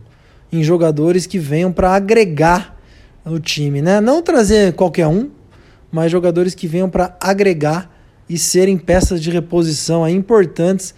em 0.52 0.62
jogadores 0.62 1.26
que 1.26 1.38
venham 1.38 1.72
para 1.72 1.94
agregar 1.94 2.78
o 3.24 3.38
time, 3.38 3.80
né? 3.80 4.00
Não 4.00 4.22
trazer 4.22 4.74
qualquer 4.74 5.06
um, 5.06 5.30
mas 5.90 6.12
jogadores 6.12 6.54
que 6.54 6.66
venham 6.66 6.90
para 6.90 7.16
agregar 7.20 7.89
e 8.30 8.38
serem 8.38 8.78
peças 8.78 9.20
de 9.20 9.28
reposição 9.28 10.04
aí 10.04 10.14
importantes. 10.14 10.94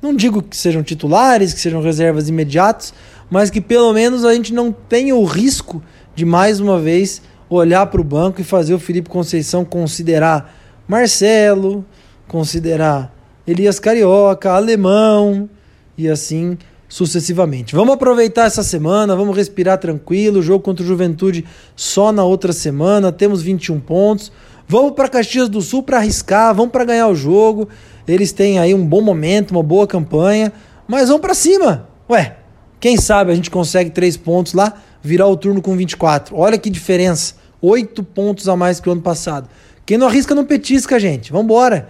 Não 0.00 0.14
digo 0.14 0.40
que 0.40 0.56
sejam 0.56 0.84
titulares, 0.84 1.52
que 1.52 1.58
sejam 1.58 1.82
reservas 1.82 2.28
imediatas, 2.28 2.94
mas 3.28 3.50
que 3.50 3.60
pelo 3.60 3.92
menos 3.92 4.24
a 4.24 4.32
gente 4.32 4.54
não 4.54 4.70
tenha 4.70 5.16
o 5.16 5.24
risco 5.24 5.82
de 6.14 6.24
mais 6.24 6.60
uma 6.60 6.78
vez 6.78 7.20
olhar 7.50 7.84
para 7.86 8.00
o 8.00 8.04
banco 8.04 8.40
e 8.40 8.44
fazer 8.44 8.72
o 8.72 8.78
Felipe 8.78 9.10
Conceição 9.10 9.64
considerar 9.64 10.56
Marcelo, 10.86 11.84
considerar 12.28 13.12
Elias 13.44 13.80
Carioca, 13.80 14.52
Alemão 14.52 15.50
e 15.98 16.08
assim 16.08 16.56
sucessivamente. 16.88 17.74
Vamos 17.74 17.94
aproveitar 17.94 18.44
essa 18.44 18.62
semana, 18.62 19.16
vamos 19.16 19.36
respirar 19.36 19.78
tranquilo. 19.78 20.38
O 20.38 20.42
jogo 20.42 20.62
contra 20.62 20.84
o 20.84 20.86
Juventude 20.86 21.44
só 21.74 22.12
na 22.12 22.22
outra 22.22 22.52
semana, 22.52 23.10
temos 23.10 23.42
21 23.42 23.80
pontos. 23.80 24.30
Vamos 24.68 24.92
para 24.92 25.08
Caxias 25.08 25.48
do 25.48 25.62
Sul 25.62 25.80
para 25.84 25.98
arriscar, 25.98 26.52
vamos 26.52 26.72
para 26.72 26.84
ganhar 26.84 27.06
o 27.06 27.14
jogo. 27.14 27.68
Eles 28.06 28.32
têm 28.32 28.58
aí 28.58 28.74
um 28.74 28.84
bom 28.84 29.00
momento, 29.00 29.52
uma 29.52 29.62
boa 29.62 29.86
campanha, 29.86 30.52
mas 30.88 31.06
vamos 31.06 31.20
para 31.20 31.34
cima. 31.34 31.88
Ué, 32.10 32.36
quem 32.80 32.96
sabe 32.96 33.30
a 33.30 33.34
gente 33.34 33.48
consegue 33.48 33.90
três 33.90 34.16
pontos 34.16 34.54
lá, 34.54 34.74
virar 35.00 35.28
o 35.28 35.36
turno 35.36 35.62
com 35.62 35.76
24. 35.76 36.36
Olha 36.36 36.58
que 36.58 36.68
diferença. 36.68 37.34
Oito 37.62 38.02
pontos 38.02 38.48
a 38.48 38.56
mais 38.56 38.80
que 38.80 38.88
o 38.88 38.92
ano 38.92 39.02
passado. 39.02 39.48
Quem 39.84 39.96
não 39.96 40.08
arrisca 40.08 40.34
não 40.34 40.44
petisca, 40.44 40.98
gente. 40.98 41.30
Vamos 41.30 41.44
embora. 41.44 41.88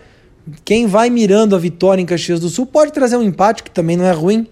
quem 0.62 0.87
vai 0.87 1.09
mirando 1.09 1.57
a 1.57 1.59
vitória 1.59 2.03
em 2.03 2.07
Caxias 2.07 2.41
do 2.41 2.51
Sul 2.51 2.67
pode 2.67 2.93
trazer 2.93 3.17
um 3.17 3.23
empate, 3.23 3.62
que 3.62 3.71
também 3.71 3.97
não 3.97 4.05
é 4.05 4.12
ruim. 4.12 4.47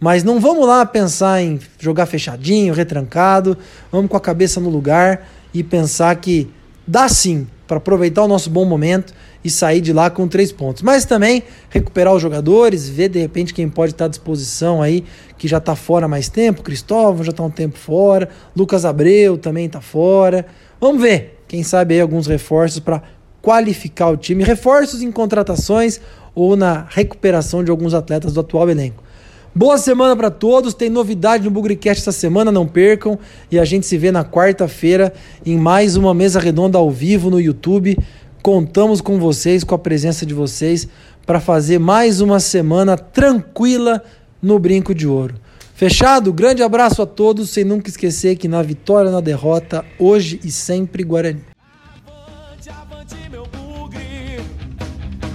Mas 0.00 0.24
não 0.24 0.40
vamos 0.40 0.66
lá 0.66 0.86
pensar 0.86 1.42
em 1.42 1.60
jogar 1.78 2.06
fechadinho, 2.06 2.72
retrancado. 2.72 3.58
Vamos 3.92 4.10
com 4.10 4.16
a 4.16 4.20
cabeça 4.20 4.58
no 4.58 4.70
lugar 4.70 5.28
e 5.52 5.62
pensar 5.62 6.16
que 6.16 6.50
dá 6.86 7.08
sim 7.10 7.46
para 7.68 7.76
aproveitar 7.76 8.24
o 8.24 8.28
nosso 8.28 8.48
bom 8.48 8.64
momento 8.64 9.12
e 9.44 9.50
sair 9.50 9.82
de 9.82 9.92
lá 9.92 10.08
com 10.08 10.26
três 10.26 10.50
pontos. 10.50 10.82
Mas 10.82 11.04
também 11.04 11.44
recuperar 11.68 12.14
os 12.14 12.22
jogadores, 12.22 12.88
ver 12.88 13.10
de 13.10 13.20
repente 13.20 13.52
quem 13.52 13.68
pode 13.68 13.92
estar 13.92 14.06
à 14.06 14.08
disposição 14.08 14.82
aí, 14.82 15.04
que 15.36 15.46
já 15.46 15.58
está 15.58 15.76
fora 15.76 16.08
mais 16.08 16.30
tempo. 16.30 16.62
Cristóvão 16.62 17.22
já 17.22 17.30
está 17.30 17.42
um 17.44 17.50
tempo 17.50 17.78
fora. 17.78 18.30
Lucas 18.56 18.86
Abreu 18.86 19.36
também 19.36 19.66
está 19.66 19.82
fora. 19.82 20.46
Vamos 20.80 21.02
ver. 21.02 21.44
Quem 21.46 21.62
sabe 21.62 21.94
aí 21.94 22.00
alguns 22.00 22.26
reforços 22.26 22.80
para 22.80 23.02
qualificar 23.40 24.08
o 24.08 24.16
time. 24.16 24.42
Reforços 24.42 25.02
em 25.02 25.12
contratações 25.12 26.00
ou 26.34 26.56
na 26.56 26.86
recuperação 26.88 27.62
de 27.62 27.70
alguns 27.70 27.94
atletas 27.94 28.32
do 28.32 28.40
atual 28.40 28.68
elenco. 28.68 29.02
Boa 29.54 29.78
semana 29.78 30.14
para 30.14 30.30
todos. 30.30 30.74
Tem 30.74 30.90
novidade 30.90 31.44
no 31.44 31.50
Bugricast 31.50 32.02
essa 32.02 32.12
semana, 32.12 32.52
não 32.52 32.66
percam. 32.66 33.18
E 33.50 33.58
a 33.58 33.64
gente 33.64 33.86
se 33.86 33.96
vê 33.96 34.12
na 34.12 34.24
quarta-feira 34.24 35.12
em 35.44 35.56
mais 35.56 35.96
uma 35.96 36.14
mesa 36.14 36.38
redonda 36.38 36.78
ao 36.78 36.90
vivo 36.90 37.30
no 37.30 37.40
YouTube. 37.40 37.98
Contamos 38.42 39.00
com 39.00 39.18
vocês, 39.18 39.64
com 39.64 39.74
a 39.74 39.78
presença 39.78 40.24
de 40.24 40.34
vocês, 40.34 40.88
para 41.26 41.40
fazer 41.40 41.78
mais 41.78 42.20
uma 42.20 42.40
semana 42.40 42.96
tranquila 42.96 44.02
no 44.40 44.58
Brinco 44.58 44.94
de 44.94 45.06
Ouro. 45.06 45.34
Fechado? 45.74 46.32
Grande 46.32 46.62
abraço 46.62 47.02
a 47.02 47.06
todos, 47.06 47.50
sem 47.50 47.64
nunca 47.64 47.88
esquecer 47.88 48.36
que 48.36 48.48
na 48.48 48.62
vitória, 48.62 49.10
na 49.10 49.20
derrota, 49.20 49.84
hoje 49.98 50.40
e 50.44 50.50
sempre 50.50 51.02
Guarani. 51.04 51.42
Avante, 52.06 52.70
avante, 52.70 53.30
meu 53.30 53.44
bugre, 53.46 54.40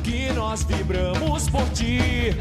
que 0.03 0.33
nós 0.33 0.63
vibramos 0.63 1.49
por 1.49 1.63
ti, 1.69 2.35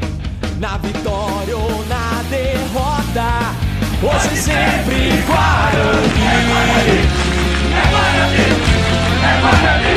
na 0.59 0.77
vitória 0.77 1.57
ou 1.57 1.85
na 1.87 2.23
derrota. 2.29 3.53
Hoje 4.01 4.33
e 4.33 4.37
sempre 4.37 5.23
Guarani. 5.25 6.23
É 7.71 7.81
Guarani, 7.89 8.37
é 9.23 9.41
Guarani. 9.41 9.93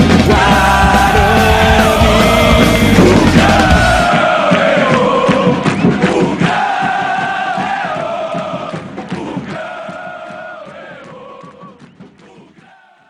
É 0.00 0.26
Guarani. 0.26 1.11